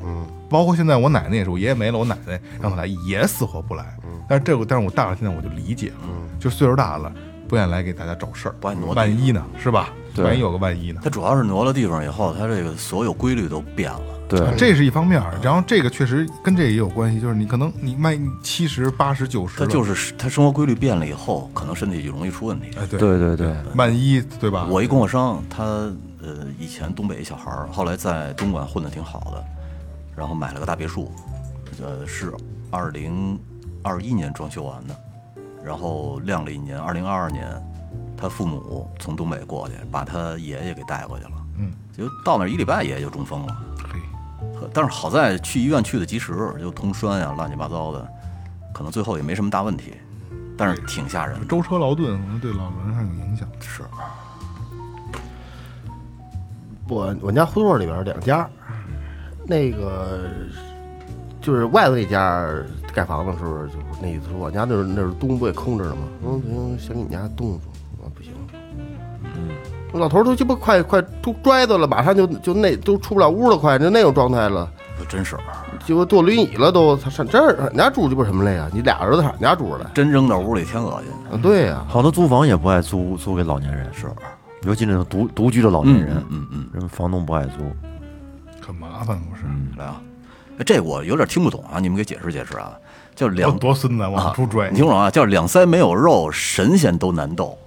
[0.51, 3.97] 包括现在我奶奶也是，我爷爷没了，我奶奶让他来也死活不来。
[4.29, 5.97] 但是这个，但是我大了，现在我就理解了，
[6.39, 7.11] 就岁数大了，
[7.49, 9.89] 不愿来给大家找事儿，不爱挪地万一呢，是吧？
[10.15, 11.01] 对万一有个万一呢？
[11.03, 14.01] 它主要是挪了地方以后，它这个所有规律都变了。
[14.29, 22.69] 对，这是一方面儿，然后这个确实跟这个也有关系，就是你可能你卖七十、八十、九十，它就是它生活规律变了以后，可能身体就容易出问题。
[22.79, 24.67] 哎，对对对对，万一对吧？
[24.69, 29.43] 我一供货商，他呃以前东北一小孩儿，后来在东莞混的挺好的，
[30.15, 31.11] 然后买了个大别墅，
[31.81, 32.31] 呃是
[32.71, 33.39] 二零
[33.83, 34.95] 二一年装修完的，
[35.69, 37.45] 然后晾了一年，二零二二年
[38.17, 43.55] 他父母从东北过去，把他爷爷给带过去了，嗯，就到那儿一礼拜爷爷就中风了。
[43.93, 44.01] 嘿，
[44.73, 48.09] 但是好在去医院去的及时，就通栓呀、乱七八糟的，
[48.73, 49.93] 可能最后也没什么大问题，
[50.57, 51.45] 但是挺吓人的。
[51.45, 53.47] 舟车劳顿可能对老人还有影响。
[53.61, 53.83] 是，
[56.89, 58.49] 我我家胡同里边两家，
[59.47, 60.31] 那个
[61.49, 62.47] 就是外头那家
[62.93, 67.61] 盖房子的时候，就是那意思说我家那是那是东不也空着呢吗，嗯，行，想给你家动动，
[67.97, 68.33] 我说不行，
[69.23, 69.49] 嗯，
[69.99, 74.71] 老头儿都鸡巴快快都拽着了，马上就就那都出不了屋了，快就那种状态了，
[75.09, 75.39] 真是
[75.87, 78.69] 结果坐轮椅了都，他上这儿俺家住鸡巴什么来呀？
[78.71, 81.11] 你俩儿子上俺家住着来，真扔到屋里挺恶心。
[81.33, 84.07] 啊，对呀、好多租房也不爱租租给老年人，是，
[84.65, 87.53] 尤其那种独独居的老年人，嗯嗯，人房东不爱租。
[88.61, 89.45] 很麻烦，不是？
[89.79, 90.08] 来啊，哎
[90.65, 92.73] 这我有点听不懂啊，你们给解释解释啊。
[93.15, 97.59] 叫两多孙子往出拽你听我说啊，叫两腮没有肉，神仙都难斗。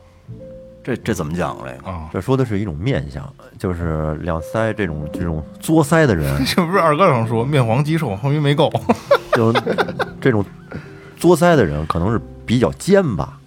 [0.83, 1.91] 这这怎么讲这个？
[1.91, 2.09] 啊！
[2.11, 3.21] 这说的是一种面相，
[3.59, 8.71] 就是两腮这种这种作腮的人，这不是二哥常说面黄肌瘦，横鱼没够。
[9.35, 9.53] 就
[10.19, 10.43] 这种
[11.17, 13.37] 作腮的人可能是比较奸吧，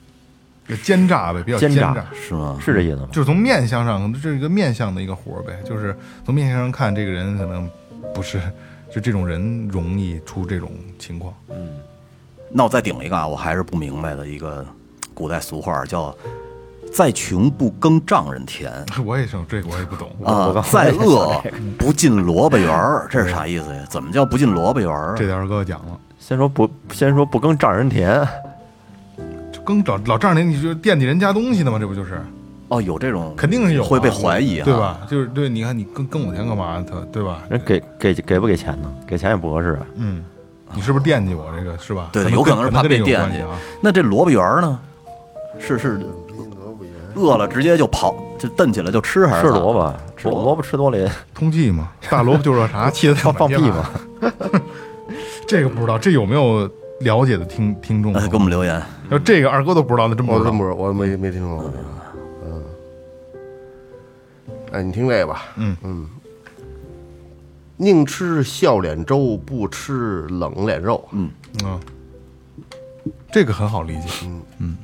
[0.82, 2.04] 奸诈呗，比较奸奸诈诈。
[2.14, 2.56] 是吗？
[2.60, 3.08] 是这意思吗？
[3.10, 5.58] 就是从面相上，这是一个面相的一个活儿呗。
[5.64, 7.68] 就是从面相上看，这个人可能
[8.14, 8.40] 不是，
[8.94, 11.34] 就这种人容易出这种情况。
[11.50, 11.68] 嗯
[12.56, 14.64] 那我再顶一个啊，我还是不明白的一个
[15.12, 16.16] 古代俗话，叫
[16.94, 18.70] “再穷不耕丈人田
[19.04, 21.42] 我也是，这个我也不懂。”啊，再饿
[21.76, 23.84] 不进萝卜园儿，这是啥意思呀？
[23.90, 25.14] 怎么叫不进萝卜园儿啊？
[25.16, 28.24] 这点二哥讲了，先说不，先说不耕丈人田，
[29.50, 31.78] 就更老老丈人，你就惦记人家东西呢吗？
[31.80, 32.22] 这不就是
[32.74, 34.74] 哦，有这种肯定是有啊会被怀疑啊，对？
[34.74, 35.00] 吧？
[35.08, 36.84] 就是对，你看你跟跟我钱干嘛？
[36.88, 37.42] 他对吧？
[37.48, 38.92] 人给给给不给钱呢？
[39.06, 39.86] 给钱也不合适啊。
[39.96, 40.24] 嗯，
[40.74, 42.08] 你是不是惦记我这个是吧？
[42.12, 43.56] 对，有可能是怕被惦记啊。。
[43.80, 44.78] 那这萝卜园儿呢？
[45.60, 46.00] 是是
[47.14, 53.88] 饿了直接就跑，就蹬起来就吃，还是吃萝卜，吃萝卜吃多了也通气嘛，大萝卜就热啥， 气得放放屁嘛。
[55.46, 56.68] 这个不知道，这有没有
[57.02, 58.12] 了解的听听众？
[58.14, 58.82] 哎，给我们留言。
[59.10, 60.58] 要这个二哥都不知道，那真不知道我真。
[60.58, 61.84] 不知道，我没没听说过这个。
[61.84, 62.03] 嗯，
[64.74, 65.44] 哎，你听这个吧。
[65.54, 66.08] 嗯嗯，
[67.76, 71.08] 宁吃笑脸粥，不吃冷脸肉。
[71.12, 71.30] 嗯，
[71.64, 71.80] 嗯，
[73.30, 74.08] 这个很好理解。
[74.24, 74.76] 嗯嗯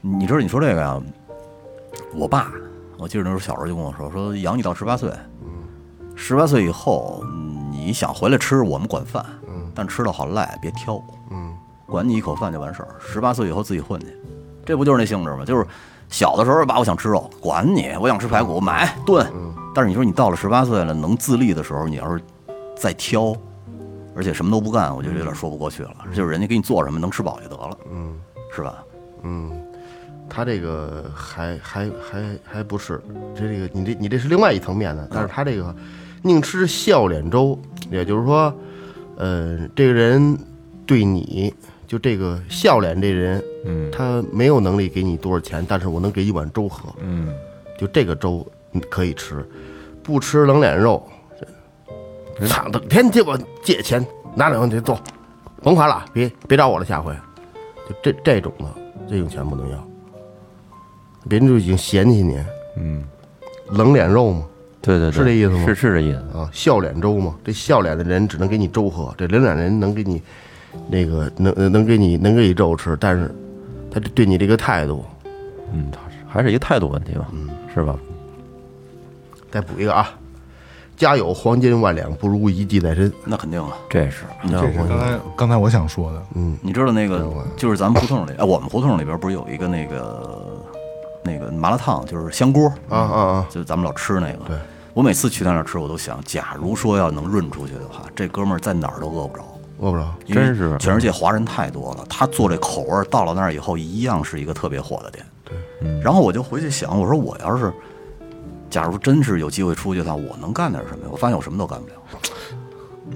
[0.00, 1.02] 你知道你说这个呀？
[2.14, 2.52] 我爸，
[2.98, 5.12] 我记得那时候小时候就跟我说，说养你到十八岁，
[6.14, 7.24] 十八岁以后
[7.68, 9.24] 你想回来吃，我们管饭，
[9.74, 11.52] 但吃的好赖，别挑，嗯，
[11.86, 12.94] 管你一口饭就完事儿。
[13.00, 14.06] 十八岁以后自己混去，
[14.64, 15.44] 这不就是那性质吗？
[15.44, 15.66] 就是
[16.12, 19.26] 小的时候爸，我想吃肉，管你，我想吃排骨，买炖。
[19.74, 22.22] 但是你说你到了十八岁了，能自立的时候，你要是
[22.76, 23.34] 再挑，
[24.14, 25.96] 而且什么都不干，我觉得有点说不过去了。
[26.14, 28.14] 就是人家给你做什么，能吃饱就得了，嗯
[28.54, 28.84] 是吧？
[29.22, 29.50] 嗯，
[30.28, 33.02] 他这个还还还还不是，
[33.34, 35.74] 这这个你这你这是另外一层面的，但是他这个
[36.20, 37.58] 宁吃笑脸粥，
[37.90, 38.54] 也就是说，
[39.16, 40.38] 呃，这个人
[40.84, 41.54] 对你
[41.92, 47.28] 就这个笑脸这人，嗯他没有能力给你多少钱，但是我能给一碗粥喝，嗯，
[47.78, 49.46] 就这个粥你可以吃，
[50.02, 51.06] 不吃冷脸肉。
[52.48, 54.02] 操，整天借我借钱，
[54.34, 54.98] 拿两块钱走，
[55.62, 57.14] 甭还了，别别找我了，下回。
[57.86, 58.64] 就这这种的，
[59.06, 59.88] 这种钱不能要。
[61.28, 62.42] 别人就已经嫌弃你，
[62.78, 63.04] 嗯，
[63.68, 64.46] 冷脸肉吗，
[64.80, 66.38] 对对对，是这意思吗是是这意思。
[66.38, 67.36] 啊，笑脸粥吗。
[67.44, 70.22] 这笑脸的人只能给你粥喝，这冷脸人能给你
[70.88, 73.34] 那个能能给你能给你肉吃，但是
[73.90, 75.04] 他对你这个态度，
[75.72, 77.96] 嗯，他是还是一个态度问题吧，嗯是吧？
[79.50, 80.10] 再补一个啊，
[80.96, 83.12] 家有黄金万两，不如一技在身。
[83.24, 83.72] 那肯定啊。
[83.88, 86.22] 这是这是刚才刚才我想说的。
[86.34, 90.62] 嗯你知道那个就是咱们胡同里，哎，我们胡同里边不是有一个那个
[91.22, 93.46] 那个麻辣烫，就是香锅啊啊啊！
[93.50, 94.38] 就是咱们老吃那个。
[94.46, 94.56] 对，
[94.94, 99.44] 我每次去他那儿吃，我都想，假如说要能润出去的话，这哥们儿在哪儿都饿不着。
[99.82, 100.14] 饿不着。
[100.26, 105.26] 真是全世界华人太多了，他做这口味儿到了那儿以后，一样是一个特别火的店。
[105.44, 107.72] 对，然后我就回去想，我说我要是，
[108.70, 111.10] 假如真是有机会出去的话，我能干点什么呀？
[111.10, 111.94] 我发现我什么都干不了。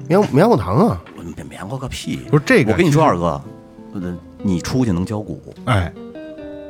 [0.08, 1.02] 棉棉花糖啊，
[1.36, 2.16] 棉棉花个屁！
[2.28, 3.40] 不是这个我跟你说，二哥，
[3.94, 5.90] 呃，你出去能教鼓，哎，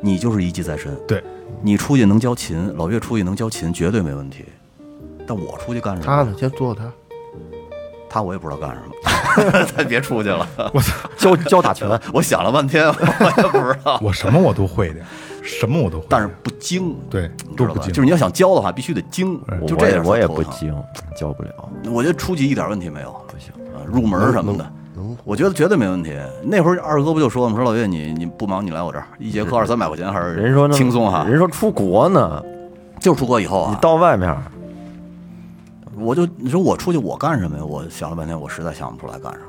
[0.02, 0.94] 你就是一技在身。
[1.08, 1.24] 对，
[1.62, 4.44] 你出去能教琴，老岳出去能教琴，绝对没问题。
[5.26, 6.06] 但我出去干什么？
[6.06, 6.36] 他呢？
[6.38, 6.92] 先做他。
[8.08, 10.46] 他我也不知道干什么， 咱别出去了。
[10.72, 13.98] 我操，教教打拳，我想了半天， 我也不知道。
[14.02, 15.00] 我什么我都会的。
[15.42, 17.30] 什么我都会，但是不精，对？
[17.56, 20.74] 都不精，就是你要想教的话，必须得精，就这点我也不精，
[21.16, 21.50] 教不了。
[21.88, 24.66] 我觉得初级一点问题没有，不行啊，入门什么的，
[25.22, 26.16] 我觉得绝对没问题。
[26.42, 27.54] 那会儿二哥不就说吗？
[27.54, 31.24] 说老岳你你不忙你来我这儿，一节课二三百块钱还是人说轻松哈。
[31.28, 32.42] 人说出国呢，
[32.98, 34.36] 就出国以后你啊，到外面，
[35.96, 37.64] 我就你说我出去我干什么呀？
[37.64, 39.46] 我想了半天，我实在想不出来干什么。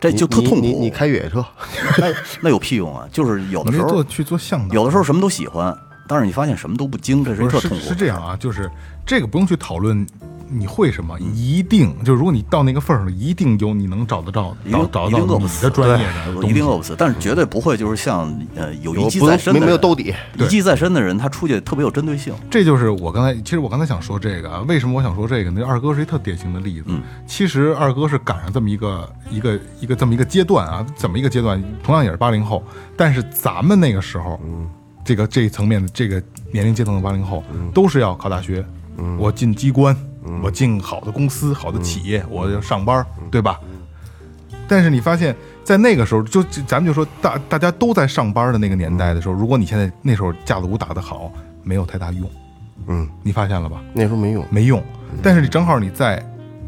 [0.00, 0.60] 这就特痛苦。
[0.60, 1.44] 你你开越野车，
[1.98, 3.08] 那那有屁用啊？
[3.12, 5.72] 就是有的时候去做向导，有的时候什么都喜欢，
[6.08, 7.76] 但是你发现什么都不精，这是特痛苦。
[7.76, 8.68] 是这样啊，就是
[9.06, 10.04] 这个不用去讨论
[10.52, 22.34] 你会什么，一定就如果你到那个份儿上，一定有你能找得到一定找找到你一定饿不死的专业的我一定饿不死，但是绝对不会就是像呃有一技在身的没有兜底，一技在身的人，他出去特别有针对性。
[22.50, 25.64] 这就是我刚才，其实我刚才想说这个啊，为什么我想说这个呢？
[25.66, 26.86] 二哥是一特典型的例子。
[26.88, 31.62] 嗯其实二哥是赶上这么一个一个一个这么一个阶段啊，怎么一个阶段？
[31.82, 32.62] 同样也是八零后，
[32.96, 34.40] 但是咱们那个时候，
[35.04, 36.22] 这个这一层面的这个
[36.52, 37.42] 年龄阶层的八零后，
[37.72, 38.64] 都是要考大学，
[39.18, 39.96] 我进机关，
[40.42, 43.58] 我进好的公司、好的企业，我要上班，对吧？
[44.68, 45.34] 但是你发现，
[45.64, 51.30] 在那个时候，就就咱们就说大大家都在上班的那个年代的时候，如果你现在那时候架子鼓打得好，
[51.62, 52.28] 没有太大用。
[52.86, 53.82] 嗯，你发现了吧？
[53.92, 54.82] 那时候没用，没用。
[55.22, 56.24] 但是你正好你在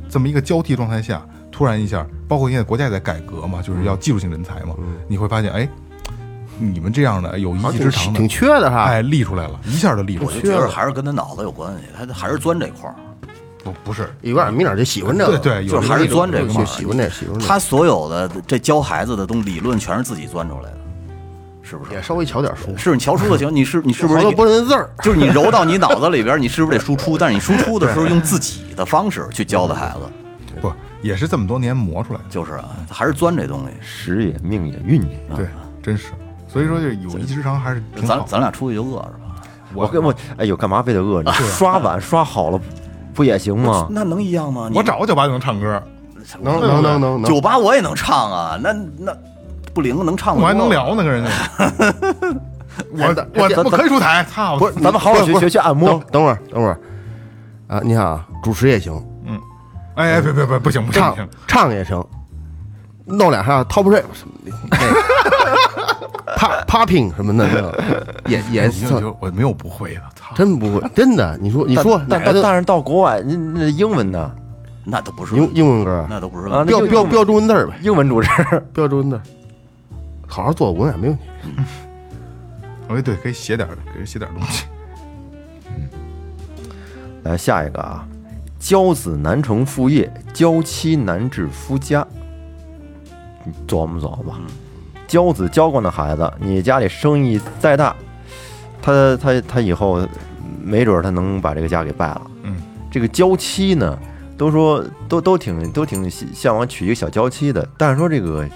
[0.08, 4.74] 这么一个交替状态下，突然一下，包括现在国家也在改革嘛，就是要技术性人才嘛，
[5.08, 5.68] 你会发现，哎，
[6.58, 8.84] 你们这样的有一技之长的挺挺，缺的哈。
[8.84, 10.34] 哎，立出来了，一下就立出来了。
[10.36, 12.94] 我就觉得还是跟他脑子有关系，他还是钻这块儿。
[13.62, 20.78] 不不是，有点明点就喜欢这个，对对，就是还是钻这块儿，喜欢这喜欢这，他所有的这教孩子的东理论全是自己钻出来的，
[21.62, 21.92] 是不是？
[21.92, 27.16] 也稍微瞧点书，是你瞧书就行，你是你是不是 好多不认字儿，就是你揉到你脑子里边，你是不是得输出？
[27.16, 30.00] 但是你输出的时候 用自己的方式去教的孩子，
[30.60, 32.24] 不也是这么多年磨出来的？
[32.28, 33.72] 就是啊，还是钻这东西。
[33.80, 35.18] 时也命也运也。
[35.34, 35.46] 对，
[35.82, 36.08] 真是。
[36.54, 38.16] 所以说，就有一技之长还是挺好。
[38.18, 39.42] 咱咱俩出去就饿是吧？
[39.74, 41.20] 我跟我哎呦，干嘛非得饿？
[41.20, 42.60] 你刷碗刷好了
[43.12, 43.88] 不也行吗？
[43.90, 44.68] 那能一样吗？
[44.70, 45.82] 你我找个酒吧就能唱歌，
[46.40, 49.12] 能能能能能，酒吧我也能唱啊，那那
[49.74, 50.70] 不灵能唱，我还能。
[50.70, 51.30] 聊呢，跟人家。
[52.90, 54.56] 我我我可以出台，操！
[54.56, 56.78] 不是咱们好好学学学按摩等等会儿等会儿，
[57.68, 58.94] 啊，你看啊，主持也行，
[59.94, 62.04] 哎哎，别别别，不行不行不唱行，唱也行，
[63.06, 65.53] 弄两下 top rap 什么的，那
[66.36, 68.70] pop popping 什么的，那个也 也
[69.20, 70.34] 我没有不会的，操！
[70.34, 71.36] 真不会，真的。
[71.40, 74.34] 你说你说但但但是到国外，那那英文的
[74.84, 78.30] 那都不是英英文歌，那都不是标标标中文字儿呗，英文主持，
[78.74, 79.22] 标中文字儿，
[80.26, 81.22] 好好做文案没问题。
[82.88, 84.66] 哎，对，可以写点，可以写点东西。
[85.68, 85.88] 嗯
[87.22, 88.06] 来下一个啊，
[88.60, 92.06] 骄子难成父业，娇妻难治夫家。
[93.44, 94.38] 你琢磨琢磨吧，
[95.06, 97.94] 骄子娇惯的孩子，你家里生意再大，
[98.82, 100.06] 他他他以后
[100.62, 102.22] 没准儿他能把这个家给败了。
[102.42, 102.56] 嗯，
[102.90, 103.98] 这个娇妻呢，
[104.36, 108.48] 都说都都挺都挺向往娶一个小娇妻的，但是说这个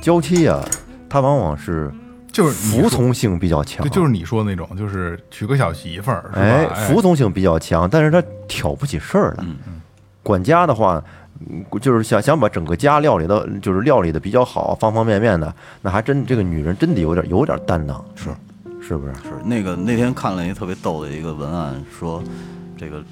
[0.00, 0.64] 娇妻啊、
[1.08, 1.92] 她往往是
[2.30, 6.30] 就是服从性比较强，对，就是你说的那种，就是娶个小媳妇儿？
[6.34, 9.44] 哎，哎服从性比较强，但是他挑不起事儿来。
[9.44, 9.80] 嗯
[10.22, 11.04] 管家的话，嗯
[11.80, 18.30] 就是想想把整个家料理的，就是料理的比较好，方方面面的，那还真这个女人真得有点有点担当，是
[18.80, 19.14] 是不是？
[19.14, 22.22] 是那个那天看了一个特别逗的一个文案，说
[22.76, 23.02] 这个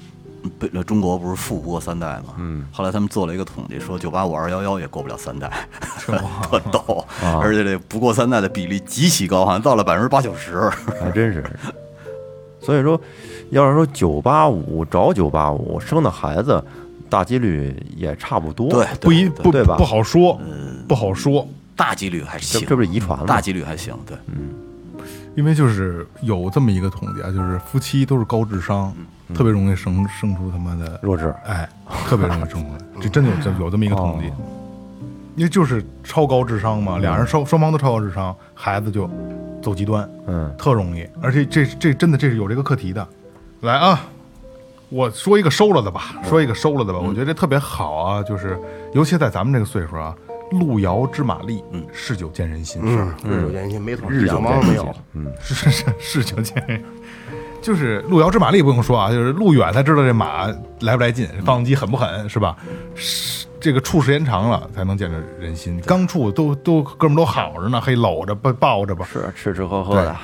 [0.59, 5.51] 北呃中国不是富不过三代嘛，嗯，后来他们做了一个统计，说九八五二幺幺也过不了三代，
[5.99, 6.21] 是吗？
[6.49, 10.69] 特逗， 啊而且这不过三代的比例极其高，好像到了百分之八九十。
[11.01, 11.43] 还真是。
[12.61, 12.99] 所以说，
[13.51, 16.63] 要是说九八五找九八五生的孩子，
[17.09, 18.69] 大几率也差不多。
[18.69, 19.75] 对，不一不对吧？
[19.77, 20.39] 不好说，
[20.87, 23.25] 不好说，大几率还行，这这不是遗传吗？
[23.25, 24.49] 大几率还行，对，嗯。
[25.35, 28.93] 因为就是有这么一个统计啊，就是夫妻都是高智商，
[29.33, 31.33] 特别容易生生出他妈的弱智。
[31.45, 31.67] 哎，
[32.07, 34.31] 特别容易生出来， 这真的有这有这么一个统计，
[35.35, 39.09] 因为就是超高智商嘛，俩人双双方都超高智商，孩子就
[39.61, 43.05] 走极端，嗯，特容易，而且这这真的这是有这个课题的。
[43.59, 44.07] 来啊，
[44.89, 48.59] 我说一个收了的吧，说一个收了的吧，我觉得这特别好啊，就是
[48.93, 50.15] 尤其在咱们这个岁数啊，
[50.51, 55.03] 路遥知马力，嗯，日久见人心，是日久见人心，没错，日久两毛没有见人心。。
[55.13, 56.83] 嗯， 是是是是久见人，
[57.61, 60.47] 就是路遥知马力不用说啊，就是路远才知道这马
[60.81, 62.55] 来不来劲，发动机狠不狠，是吧？
[62.93, 70.15] 是这个处时间长了才能见着人心，刚处都都哥们都好着呢，嘿搂着抱抱着吧，是吃吃喝喝的。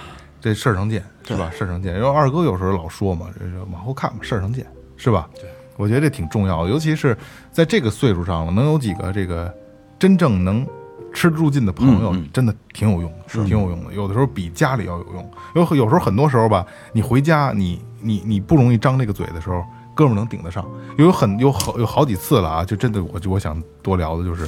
[0.42, 1.50] 这事儿成见是吧？
[1.56, 4.66] 事儿成见，因为二哥有时候老说嘛，这个往后看吧，事儿成见
[4.98, 5.30] 是吧？
[5.36, 7.18] 对，我觉得这挺重要的，尤其是
[7.52, 9.54] 在这个岁数上了，能有几个这个
[10.00, 10.66] 真正能
[11.14, 13.94] 吃得住劲的朋友真的挺有用的，是挺有用的。
[13.94, 15.32] 有的时候比家里要有用。
[15.56, 19.64] 有有时候很多时候吧，你回家你你你不容易张这个嘴的时候，
[19.94, 20.66] 哥们儿能顶得上。
[20.98, 24.48] 有很有好有好几次了啊，就真的我就我想多聊的就是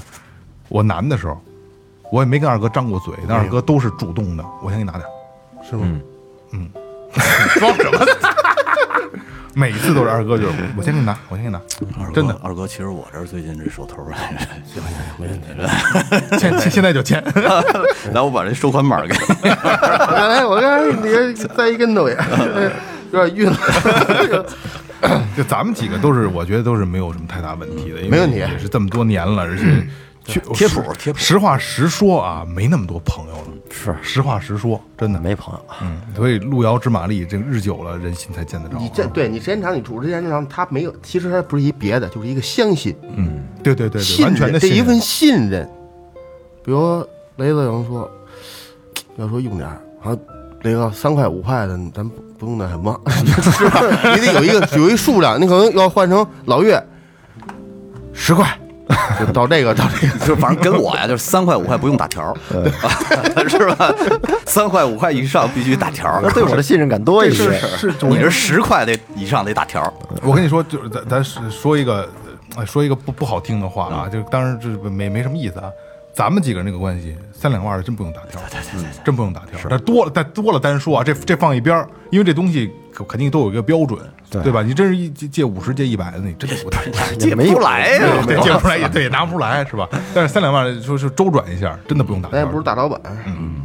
[0.69, 1.37] 我难的时候，
[2.11, 5.09] 我也没跟二哥张过嘴，但二哥都是主动的，我先给你拿点儿，
[5.79, 5.99] 是吗？
[7.59, 8.05] 装什么？
[9.55, 11.61] 每一次都是二哥，就是我先给你拿，我先给你拿，
[11.99, 14.11] 二哥真的二哥，其实我这最近这手头儿，
[14.65, 15.45] 行行没问题。
[16.39, 17.23] 签签现在就签。
[18.11, 19.19] 来，我把这收款码给你。
[19.43, 22.17] 我刚才我刚才你这栽一跟头也
[23.11, 23.55] 有点晕了。
[25.37, 29.63] 就咱们几个都是，我觉得都是没有什么太大问题的，因为没问题也是这么多年了，而且
[30.25, 35.19] 去贴谱实贴谱实话实说啊，没那么多朋友了，是实话实说，真的。
[35.19, 38.77] 没朋友，嗯，所以路遥知马力，这个日久了，人心才见得着。
[38.77, 45.67] 你这对你时间长，你处时间长，他没有，其实他不是一别的，就是一个相信，嗯，对对对对，信完全的信任任这一份信任。
[46.63, 46.99] 比如
[47.37, 48.09] 雷子有人说，
[49.17, 50.15] 要说用点儿，啊，
[50.61, 53.81] 那个三块五块的，咱不不用那什么， 是吧？
[54.15, 56.81] 你得有一个有一数量，你可能要换成老岳
[58.13, 58.45] 十块，
[59.19, 60.17] 就到这个到这个。
[60.25, 62.35] 就反正跟我呀，就是三块五块不用打条儿，
[63.49, 63.93] 是吧？
[64.45, 66.29] 三块五块以上必须打条儿那。
[66.31, 67.51] 对我的信任感多一些。
[67.59, 69.93] 是你是十块得以上得打条儿。
[70.21, 72.07] 我跟你说，就是咱咱说一个，
[72.55, 75.69] 呃说一个不不好听的话啊，就当然这没没什么意思啊。
[76.13, 79.59] 咱们几个人这个关系，三两万的真不用打条，对对对，真不用打条。
[79.69, 82.71] 但多了，但多了单说啊，这这放一边儿，因为这东西
[83.07, 83.99] 肯定都有一个标准，
[84.29, 84.61] 对吧？
[84.61, 86.91] 你真是一借借五十借一百的，你真的不打条。
[87.17, 89.89] 借不出来呀， 对，借不出来也对，也拿不出来是吧？
[90.13, 92.37] 但是三两万说是周转一下，真的不用打条。
[92.37, 93.61] 咱也不是大老板，嗯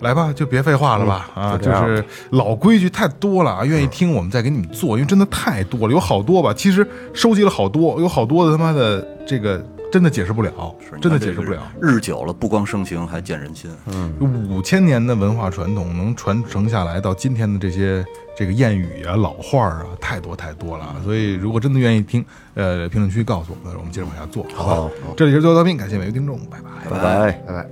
[0.00, 9.64] 来吧，就别废话了吧，啊，就是老规矩太多了啊，愿意听我们再给你们做，因为真的太多了，有好多吧，其实收集了好多，有好多的他妈的这个
[9.94, 11.62] 真的解释不了，真的解释不了。
[11.80, 13.70] 日久了，不光生情，还见人心。
[13.86, 14.12] 嗯
[14.50, 18.04] 五千年的文化传统能传承下来到今天的这些
[18.36, 20.96] 这个谚语啊、老话儿啊，太多太多了啊。
[21.04, 24.94] 所以如果真的愿意听，呃，评论区告诉我们，我们接着往下做，好吧？
[25.16, 26.90] 这里是最后调频，感谢每位听众，拜拜。
[26.90, 27.32] 拜拜。
[27.46, 27.68] 拜拜。